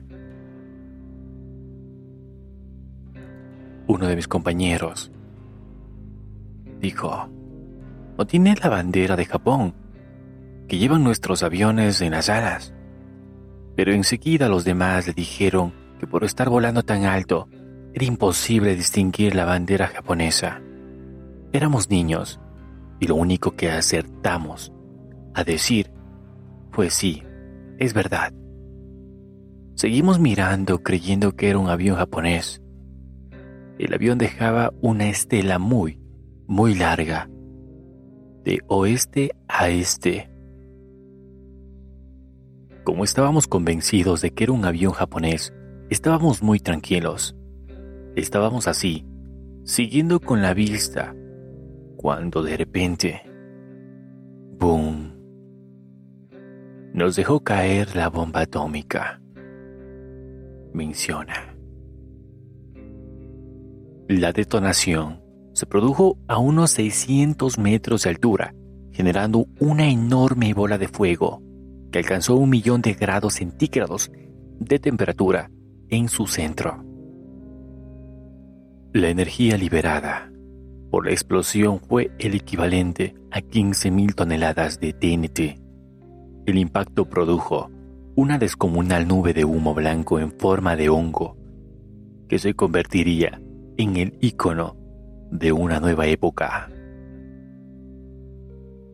Uno 3.87 4.07
de 4.07 4.15
mis 4.15 4.27
compañeros 4.27 5.11
dijo, 6.81 7.29
¿no 8.17 8.27
tiene 8.27 8.55
la 8.61 8.69
bandera 8.69 9.15
de 9.15 9.25
Japón 9.25 9.73
que 10.67 10.77
llevan 10.77 11.03
nuestros 11.03 11.41
aviones 11.41 12.01
en 12.01 12.11
las 12.11 12.29
alas? 12.29 12.73
Pero 13.75 13.93
enseguida 13.93 14.49
los 14.49 14.65
demás 14.65 15.07
le 15.07 15.13
dijeron 15.13 15.73
que 15.99 16.07
por 16.07 16.23
estar 16.23 16.49
volando 16.49 16.83
tan 16.83 17.05
alto 17.05 17.47
era 17.93 18.05
imposible 18.05 18.75
distinguir 18.75 19.35
la 19.35 19.45
bandera 19.45 19.87
japonesa. 19.87 20.61
Éramos 21.53 21.89
niños 21.89 22.39
y 22.99 23.07
lo 23.07 23.15
único 23.15 23.55
que 23.55 23.71
acertamos 23.71 24.73
a 25.37 25.43
decir 25.43 25.91
fue 26.71 26.89
sí, 26.89 27.23
es 27.79 27.93
verdad. 27.93 28.33
Seguimos 29.75 30.19
mirando 30.19 30.83
creyendo 30.83 31.35
que 31.35 31.49
era 31.49 31.59
un 31.59 31.69
avión 31.69 31.95
japonés 31.95 32.61
el 33.79 33.93
avión 33.93 34.17
dejaba 34.17 34.73
una 34.81 35.07
estela 35.09 35.59
muy, 35.59 36.01
muy 36.47 36.73
larga, 36.73 37.29
de 38.43 38.61
oeste 38.67 39.31
a 39.47 39.69
este. 39.69 40.29
Como 42.83 43.03
estábamos 43.03 43.47
convencidos 43.47 44.21
de 44.21 44.31
que 44.31 44.45
era 44.45 44.53
un 44.53 44.65
avión 44.65 44.93
japonés, 44.93 45.53
estábamos 45.89 46.41
muy 46.41 46.59
tranquilos. 46.59 47.35
Estábamos 48.15 48.67
así, 48.67 49.05
siguiendo 49.63 50.19
con 50.19 50.41
la 50.41 50.53
vista, 50.53 51.15
cuando 51.97 52.41
de 52.41 52.57
repente, 52.57 53.21
¡boom! 54.57 55.16
Nos 56.97 57.15
dejó 57.15 57.41
caer 57.41 57.95
la 57.95 58.09
bomba 58.09 58.41
atómica. 58.41 59.21
Menciona. 60.73 61.55
La 64.07 64.31
detonación 64.31 65.21
se 65.53 65.67
produjo 65.67 66.17
a 66.27 66.39
unos 66.39 66.71
600 66.71 67.59
metros 67.59 68.01
de 68.01 68.09
altura, 68.09 68.55
generando 68.91 69.45
una 69.59 69.87
enorme 69.87 70.55
bola 70.55 70.79
de 70.79 70.87
fuego 70.87 71.43
que 71.91 71.99
alcanzó 71.99 72.35
un 72.35 72.49
millón 72.49 72.81
de 72.81 72.95
grados 72.95 73.35
centígrados 73.35 74.11
de 74.59 74.79
temperatura 74.79 75.51
en 75.89 76.09
su 76.09 76.25
centro. 76.25 76.83
La 78.91 79.09
energía 79.09 79.55
liberada 79.55 80.31
por 80.89 81.05
la 81.05 81.11
explosión 81.11 81.79
fue 81.79 82.09
el 82.17 82.33
equivalente 82.33 83.13
a 83.29 83.41
15.000 83.41 84.15
toneladas 84.15 84.79
de 84.79 84.93
TNT. 84.93 85.66
El 86.47 86.57
impacto 86.57 87.03
produjo 87.03 87.69
una 88.15 88.37
descomunal 88.37 89.05
nube 89.05 89.33
de 89.33 89.43
humo 89.43 89.73
blanco 89.73 90.17
en 90.17 90.31
forma 90.31 90.77
de 90.77 90.87
hongo 90.87 91.35
que 92.29 92.39
se 92.39 92.53
convertiría 92.53 93.41
en 93.75 93.97
el 93.97 94.17
icono 94.21 94.77
de 95.29 95.51
una 95.51 95.81
nueva 95.81 96.07
época. 96.07 96.69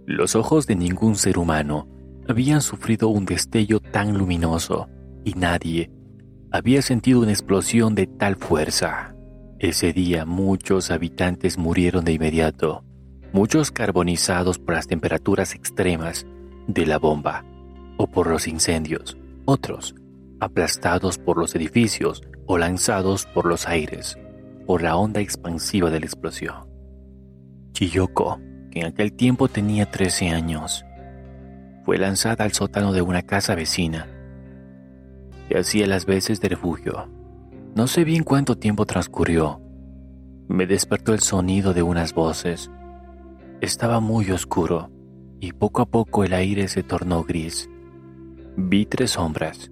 Los 0.07 0.35
ojos 0.35 0.65
de 0.65 0.75
ningún 0.75 1.15
ser 1.15 1.37
humano 1.37 1.87
habían 2.27 2.61
sufrido 2.61 3.09
un 3.09 3.25
destello 3.25 3.79
tan 3.79 4.17
luminoso 4.17 4.89
y 5.23 5.33
nadie 5.33 5.91
había 6.49 6.81
sentido 6.81 7.21
una 7.21 7.33
explosión 7.33 7.93
de 7.93 8.07
tal 8.07 8.35
fuerza. 8.35 9.15
Ese 9.59 9.93
día 9.93 10.25
muchos 10.25 10.89
habitantes 10.89 11.59
murieron 11.59 12.03
de 12.03 12.13
inmediato, 12.13 12.83
muchos 13.31 13.69
carbonizados 13.69 14.57
por 14.57 14.73
las 14.73 14.87
temperaturas 14.87 15.53
extremas 15.53 16.25
de 16.67 16.85
la 16.85 16.97
bomba 16.99 17.45
o 17.97 18.07
por 18.07 18.27
los 18.27 18.47
incendios, 18.47 19.17
otros 19.45 19.95
aplastados 20.39 21.17
por 21.17 21.37
los 21.37 21.55
edificios 21.55 22.23
o 22.45 22.57
lanzados 22.57 23.25
por 23.25 23.45
los 23.45 23.67
aires 23.67 24.17
por 24.65 24.81
la 24.81 24.95
onda 24.95 25.19
expansiva 25.21 25.89
de 25.89 25.99
la 25.99 26.05
explosión. 26.05 26.67
Chiyoko, 27.73 28.39
que 28.71 28.81
en 28.81 28.87
aquel 28.87 29.13
tiempo 29.13 29.47
tenía 29.47 29.89
13 29.89 30.29
años, 30.29 30.85
fue 31.83 31.97
lanzada 31.97 32.45
al 32.45 32.53
sótano 32.53 32.93
de 32.93 33.01
una 33.01 33.23
casa 33.23 33.55
vecina 33.55 34.07
y 35.49 35.57
hacía 35.57 35.87
las 35.87 36.05
veces 36.05 36.39
de 36.39 36.49
refugio. 36.49 37.09
No 37.75 37.87
sé 37.87 38.03
bien 38.03 38.23
cuánto 38.23 38.57
tiempo 38.57 38.85
transcurrió. 38.85 39.59
Me 40.47 40.65
despertó 40.65 41.13
el 41.13 41.19
sonido 41.19 41.73
de 41.73 41.83
unas 41.83 42.13
voces. 42.13 42.69
Estaba 43.59 43.99
muy 43.99 44.29
oscuro 44.31 44.89
y 45.43 45.51
poco 45.51 45.81
a 45.81 45.85
poco 45.85 46.23
el 46.23 46.31
aire 46.31 46.69
se 46.69 46.83
tornó 46.83 47.25
gris. 47.25 47.69
Vi 48.55 48.85
tres 48.85 49.11
sombras. 49.11 49.69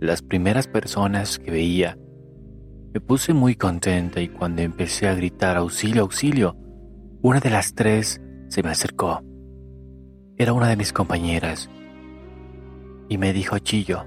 Las 0.00 0.22
primeras 0.22 0.68
personas 0.68 1.38
que 1.38 1.50
veía 1.50 1.98
me 2.94 2.98
puse 2.98 3.34
muy 3.34 3.54
contenta 3.54 4.22
y 4.22 4.28
cuando 4.28 4.62
empecé 4.62 5.08
a 5.08 5.14
gritar 5.14 5.58
auxilio, 5.58 6.00
auxilio, 6.00 6.56
una 7.20 7.40
de 7.40 7.50
las 7.50 7.74
tres 7.74 8.22
se 8.48 8.62
me 8.62 8.70
acercó. 8.70 9.22
Era 10.38 10.54
una 10.54 10.70
de 10.70 10.76
mis 10.76 10.94
compañeras 10.94 11.68
y 13.10 13.18
me 13.18 13.34
dijo, 13.34 13.58
Chillo, 13.58 14.06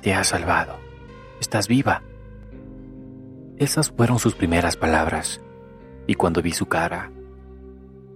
te 0.00 0.12
has 0.12 0.26
salvado, 0.26 0.74
estás 1.40 1.68
viva. 1.68 2.02
Esas 3.58 3.92
fueron 3.92 4.18
sus 4.18 4.34
primeras 4.34 4.76
palabras 4.76 5.40
y 6.08 6.14
cuando 6.14 6.42
vi 6.42 6.50
su 6.50 6.66
cara, 6.66 7.12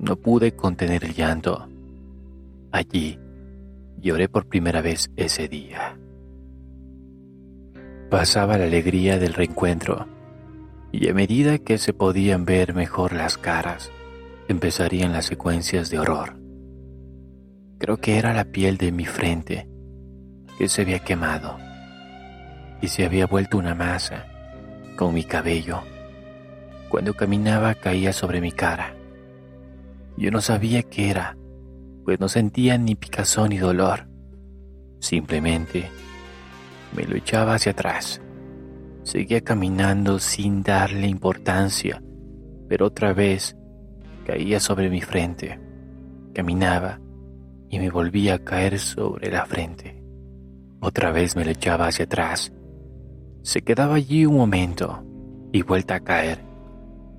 no 0.01 0.17
pude 0.17 0.57
contener 0.57 1.05
el 1.05 1.15
llanto. 1.15 1.69
Allí 2.73 3.19
lloré 3.99 4.29
por 4.29 4.49
primera 4.49 4.81
vez 4.81 5.11
ese 5.17 5.49
día. 5.49 5.99
Pasaba 8.11 8.59
la 8.59 8.65
alegría 8.65 9.19
del 9.19 9.35
reencuentro, 9.35 10.09
y 10.93 11.09
a 11.09 11.15
medida 11.15 11.59
que 11.59 11.79
se 11.79 11.93
podían 11.93 12.45
ver 12.45 12.75
mejor 12.75 13.13
las 13.13 13.39
caras, 13.39 13.91
empezarían 14.49 15.13
las 15.13 15.27
secuencias 15.27 15.91
de 15.91 15.99
horror. 15.99 16.37
Creo 17.79 17.99
que 17.99 18.19
era 18.19 18.35
la 18.35 18.45
piel 18.45 18.77
de 18.77 18.93
mi 18.93 19.07
frente 19.07 19.69
que 20.59 20.69
se 20.69 20.83
había 20.83 20.99
quemado 20.99 21.57
y 22.83 22.89
se 22.89 23.05
había 23.05 23.27
vuelto 23.27 23.59
una 23.59 23.75
masa 23.75 24.27
con 24.97 25.15
mi 25.15 25.25
cabello. 25.25 25.81
Cuando 26.89 27.15
caminaba 27.15 27.75
caía 27.75 28.13
sobre 28.13 28.41
mi 28.41 28.53
cara. 28.53 28.95
Yo 30.17 30.31
no 30.31 30.41
sabía 30.41 30.83
qué 30.83 31.11
era, 31.11 31.37
pues 32.11 32.19
no 32.19 32.29
sentía 32.29 32.77
ni 32.77 32.97
picazón 32.97 33.51
ni 33.51 33.59
dolor. 33.59 34.09
Simplemente 34.99 35.89
me 36.97 37.05
lo 37.05 37.15
echaba 37.15 37.55
hacia 37.55 37.71
atrás. 37.71 38.21
Seguía 39.05 39.43
caminando 39.43 40.19
sin 40.19 40.65
darle 40.65 41.07
importancia, 41.07 42.03
pero 42.69 42.87
otra 42.87 43.13
vez 43.13 43.57
caía 44.27 44.59
sobre 44.59 44.91
mi 44.91 45.01
frente. 45.03 45.61
Caminaba 46.35 46.99
y 47.69 47.79
me 47.79 47.91
volvía 47.91 48.35
a 48.35 48.39
caer 48.41 48.81
sobre 48.81 49.31
la 49.31 49.47
frente. 49.47 50.03
Otra 50.81 51.13
vez 51.13 51.37
me 51.37 51.45
lo 51.45 51.53
echaba 51.53 51.87
hacia 51.87 52.07
atrás. 52.07 52.53
Se 53.43 53.63
quedaba 53.63 53.95
allí 53.95 54.27
un 54.27 54.35
momento 54.35 55.05
y 55.53 55.63
vuelta 55.63 55.95
a 55.95 56.01
caer. 56.01 56.41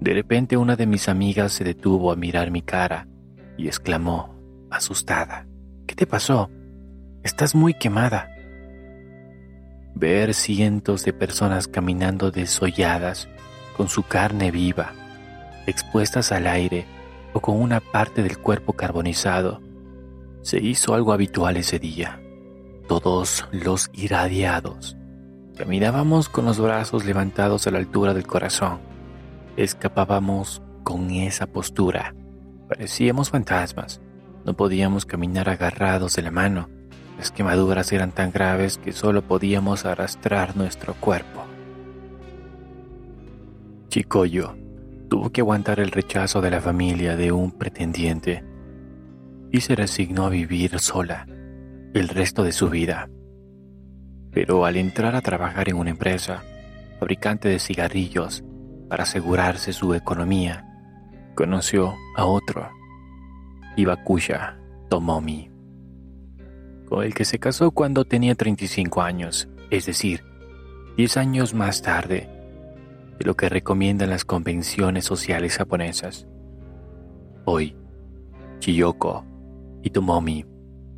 De 0.01 0.13
repente 0.13 0.57
una 0.57 0.75
de 0.75 0.85
mis 0.85 1.07
amigas 1.07 1.53
se 1.53 1.63
detuvo 1.63 2.11
a 2.11 2.17
mirar 2.17 2.51
mi 2.51 2.61
cara 2.61 3.07
y 3.57 3.67
exclamó, 3.67 4.40
asustada, 4.71 5.45
¿Qué 5.85 5.95
te 5.95 6.07
pasó? 6.07 6.49
Estás 7.21 7.53
muy 7.53 7.73
quemada. 7.73 8.29
Ver 9.93 10.33
cientos 10.33 11.03
de 11.03 11.11
personas 11.11 11.67
caminando 11.67 12.31
desolladas, 12.31 13.27
con 13.75 13.89
su 13.89 14.03
carne 14.03 14.51
viva, 14.51 14.93
expuestas 15.67 16.31
al 16.31 16.47
aire 16.47 16.85
o 17.33 17.41
con 17.41 17.59
una 17.59 17.81
parte 17.81 18.23
del 18.23 18.37
cuerpo 18.37 18.73
carbonizado, 18.73 19.61
Se 20.43 20.59
hizo 20.59 20.95
algo 20.95 21.13
habitual 21.13 21.57
ese 21.57 21.77
día. 21.77 22.19
Todos 22.87 23.47
los 23.51 23.91
irradiados 23.93 24.97
caminábamos 25.55 26.29
con 26.29 26.45
los 26.45 26.59
brazos 26.59 27.05
levantados 27.05 27.67
a 27.67 27.71
la 27.71 27.77
altura 27.77 28.15
del 28.15 28.25
corazón. 28.25 28.79
Escapábamos 29.57 30.63
con 30.83 31.11
esa 31.11 31.45
postura. 31.45 32.15
Parecíamos 32.67 33.29
fantasmas. 33.29 34.01
No 34.45 34.53
podíamos 34.55 35.05
caminar 35.05 35.49
agarrados 35.49 36.15
de 36.15 36.21
la 36.23 36.31
mano. 36.31 36.69
Las 37.17 37.31
quemaduras 37.31 37.91
eran 37.91 38.11
tan 38.11 38.31
graves 38.31 38.77
que 38.77 38.91
solo 38.91 39.21
podíamos 39.21 39.85
arrastrar 39.85 40.57
nuestro 40.57 40.95
cuerpo. 40.95 41.45
Chicoyo 43.89 44.55
tuvo 45.09 45.29
que 45.29 45.41
aguantar 45.41 45.79
el 45.79 45.91
rechazo 45.91 46.41
de 46.41 46.49
la 46.49 46.61
familia 46.61 47.17
de 47.17 47.31
un 47.31 47.51
pretendiente 47.51 48.43
y 49.51 49.61
se 49.61 49.75
resignó 49.75 50.25
a 50.25 50.29
vivir 50.29 50.79
sola 50.79 51.27
el 51.93 52.07
resto 52.07 52.43
de 52.43 52.53
su 52.53 52.69
vida. 52.69 53.09
Pero 54.31 54.65
al 54.65 54.77
entrar 54.77 55.15
a 55.15 55.21
trabajar 55.21 55.67
en 55.67 55.75
una 55.75 55.89
empresa, 55.89 56.41
fabricante 56.99 57.49
de 57.49 57.59
cigarrillos, 57.59 58.43
para 58.87 59.03
asegurarse 59.03 59.73
su 59.73 59.93
economía, 59.93 60.65
conoció 61.35 61.95
a 62.15 62.25
otro, 62.25 62.69
Ibakuya 63.75 64.57
Tomomi, 64.89 65.49
con 66.87 67.03
el 67.03 67.13
que 67.13 67.25
se 67.25 67.39
casó 67.39 67.71
cuando 67.71 68.05
tenía 68.05 68.35
35 68.35 69.01
años, 69.01 69.47
es 69.69 69.85
decir, 69.85 70.23
10 70.97 71.17
años 71.17 71.53
más 71.53 71.81
tarde 71.81 72.29
de 73.17 73.25
lo 73.25 73.35
que 73.35 73.47
recomiendan 73.47 74.09
las 74.09 74.25
convenciones 74.25 75.05
sociales 75.05 75.57
japonesas. 75.57 76.27
Hoy, 77.45 77.75
Chiyoko 78.59 79.25
y 79.81 79.89
Tomomi 79.89 80.45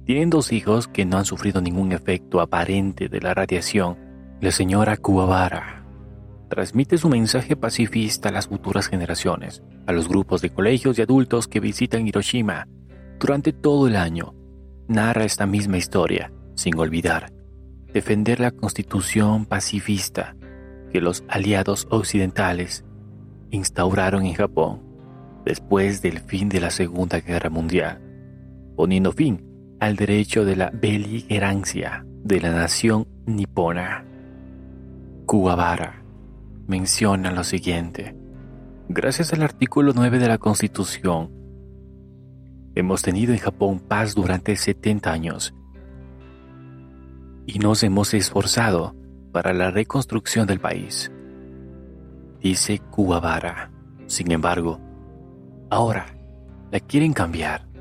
tienen 0.05 0.29
dos 0.29 0.51
hijos 0.51 0.87
que 0.87 1.05
no 1.05 1.17
han 1.17 1.25
sufrido 1.25 1.61
ningún 1.61 1.91
efecto 1.91 2.41
aparente 2.41 3.07
de 3.07 3.21
la 3.21 3.33
radiación. 3.33 3.97
La 4.41 4.51
señora 4.51 4.97
Kuwabara 4.97 5.82
transmite 6.53 6.99
su 6.99 7.09
mensaje 7.09 7.55
pacifista 7.55 8.29
a 8.29 8.31
las 8.31 8.47
futuras 8.47 8.87
generaciones, 8.87 9.63
a 9.87 9.91
los 9.91 10.07
grupos 10.07 10.43
de 10.43 10.51
colegios 10.51 10.99
y 10.99 11.01
adultos 11.01 11.47
que 11.47 11.59
visitan 11.59 12.07
Hiroshima 12.07 12.67
durante 13.19 13.53
todo 13.53 13.87
el 13.87 13.95
año. 13.95 14.35
Narra 14.87 15.25
esta 15.25 15.47
misma 15.47 15.77
historia, 15.77 16.31
sin 16.53 16.77
olvidar, 16.77 17.33
defender 17.91 18.39
la 18.39 18.51
constitución 18.51 19.47
pacifista 19.47 20.35
que 20.91 21.01
los 21.01 21.23
aliados 21.27 21.87
occidentales 21.89 22.85
instauraron 23.49 24.25
en 24.27 24.35
Japón 24.35 24.83
después 25.43 26.03
del 26.03 26.19
fin 26.19 26.49
de 26.49 26.59
la 26.59 26.69
Segunda 26.69 27.19
Guerra 27.19 27.49
Mundial 27.49 27.99
poniendo 28.75 29.11
fin 29.11 29.43
al 29.79 29.95
derecho 29.95 30.45
de 30.45 30.55
la 30.55 30.69
beligerancia 30.69 32.05
de 32.23 32.39
la 32.39 32.51
nación 32.51 33.07
nipona. 33.25 34.05
Kuwabara 35.25 36.02
menciona 36.67 37.31
lo 37.31 37.43
siguiente. 37.43 38.15
Gracias 38.89 39.33
al 39.33 39.43
artículo 39.43 39.93
9 39.95 40.19
de 40.19 40.27
la 40.27 40.37
Constitución, 40.37 41.31
hemos 42.75 43.01
tenido 43.01 43.33
en 43.33 43.39
Japón 43.39 43.79
paz 43.79 44.15
durante 44.15 44.55
70 44.55 45.11
años 45.11 45.53
y 47.45 47.59
nos 47.59 47.83
hemos 47.83 48.13
esforzado 48.13 48.95
para 49.31 49.53
la 49.53 49.71
reconstrucción 49.71 50.47
del 50.47 50.59
país. 50.59 51.11
Dice 52.39 52.79
Kuwabara. 52.79 53.71
Sin 54.05 54.31
embargo, 54.31 54.79
ahora 55.69 56.05
la 56.71 56.79
quieren 56.79 57.13
cambiar 57.13 57.73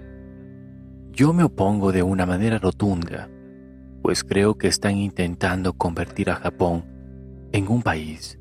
yo 1.12 1.34
me 1.34 1.44
opongo 1.44 1.92
de 1.92 2.02
una 2.02 2.24
manera 2.24 2.58
rotunda, 2.58 3.28
pues 4.00 4.24
creo 4.24 4.56
que 4.56 4.68
están 4.68 4.96
intentando 4.96 5.74
convertir 5.74 6.30
a 6.30 6.36
Japón 6.36 6.86
en 7.52 7.68
un 7.68 7.82
país 7.82 8.40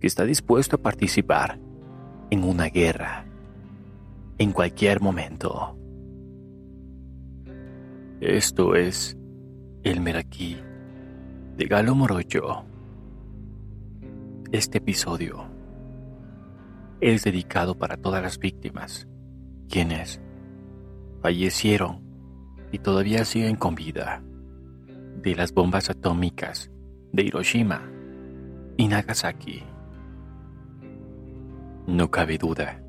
que 0.00 0.06
está 0.06 0.24
dispuesto 0.24 0.76
a 0.76 0.82
participar 0.82 1.58
en 2.30 2.44
una 2.44 2.66
guerra 2.66 3.26
en 4.38 4.52
cualquier 4.52 5.00
momento. 5.00 5.76
Esto 8.20 8.74
es 8.74 9.16
el 9.82 10.00
Meraki 10.00 10.56
de 11.56 11.64
Galo 11.66 11.94
Morocho. 11.94 12.64
Este 14.52 14.78
episodio 14.78 15.44
es 17.00 17.24
dedicado 17.24 17.76
para 17.76 17.96
todas 17.96 18.22
las 18.22 18.38
víctimas, 18.38 19.06
quienes 19.68 20.20
fallecieron 21.22 22.00
y 22.72 22.78
todavía 22.78 23.24
siguen 23.24 23.56
con 23.56 23.74
vida 23.74 24.22
de 25.22 25.34
las 25.34 25.52
bombas 25.52 25.90
atómicas 25.90 26.70
de 27.12 27.22
Hiroshima 27.22 27.82
y 28.76 28.88
Nagasaki. 28.88 29.62
No 31.88 32.10
cabe 32.10 32.36
duda 32.36 32.82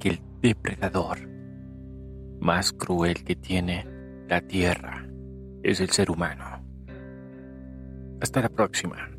que 0.00 0.08
el 0.08 0.20
depredador 0.40 1.28
más 2.40 2.72
cruel 2.72 3.22
que 3.22 3.36
tiene 3.36 3.86
la 4.26 4.40
Tierra 4.40 5.06
es 5.62 5.78
el 5.80 5.90
ser 5.90 6.10
humano. 6.10 6.64
Hasta 8.22 8.40
la 8.40 8.48
próxima. 8.48 9.10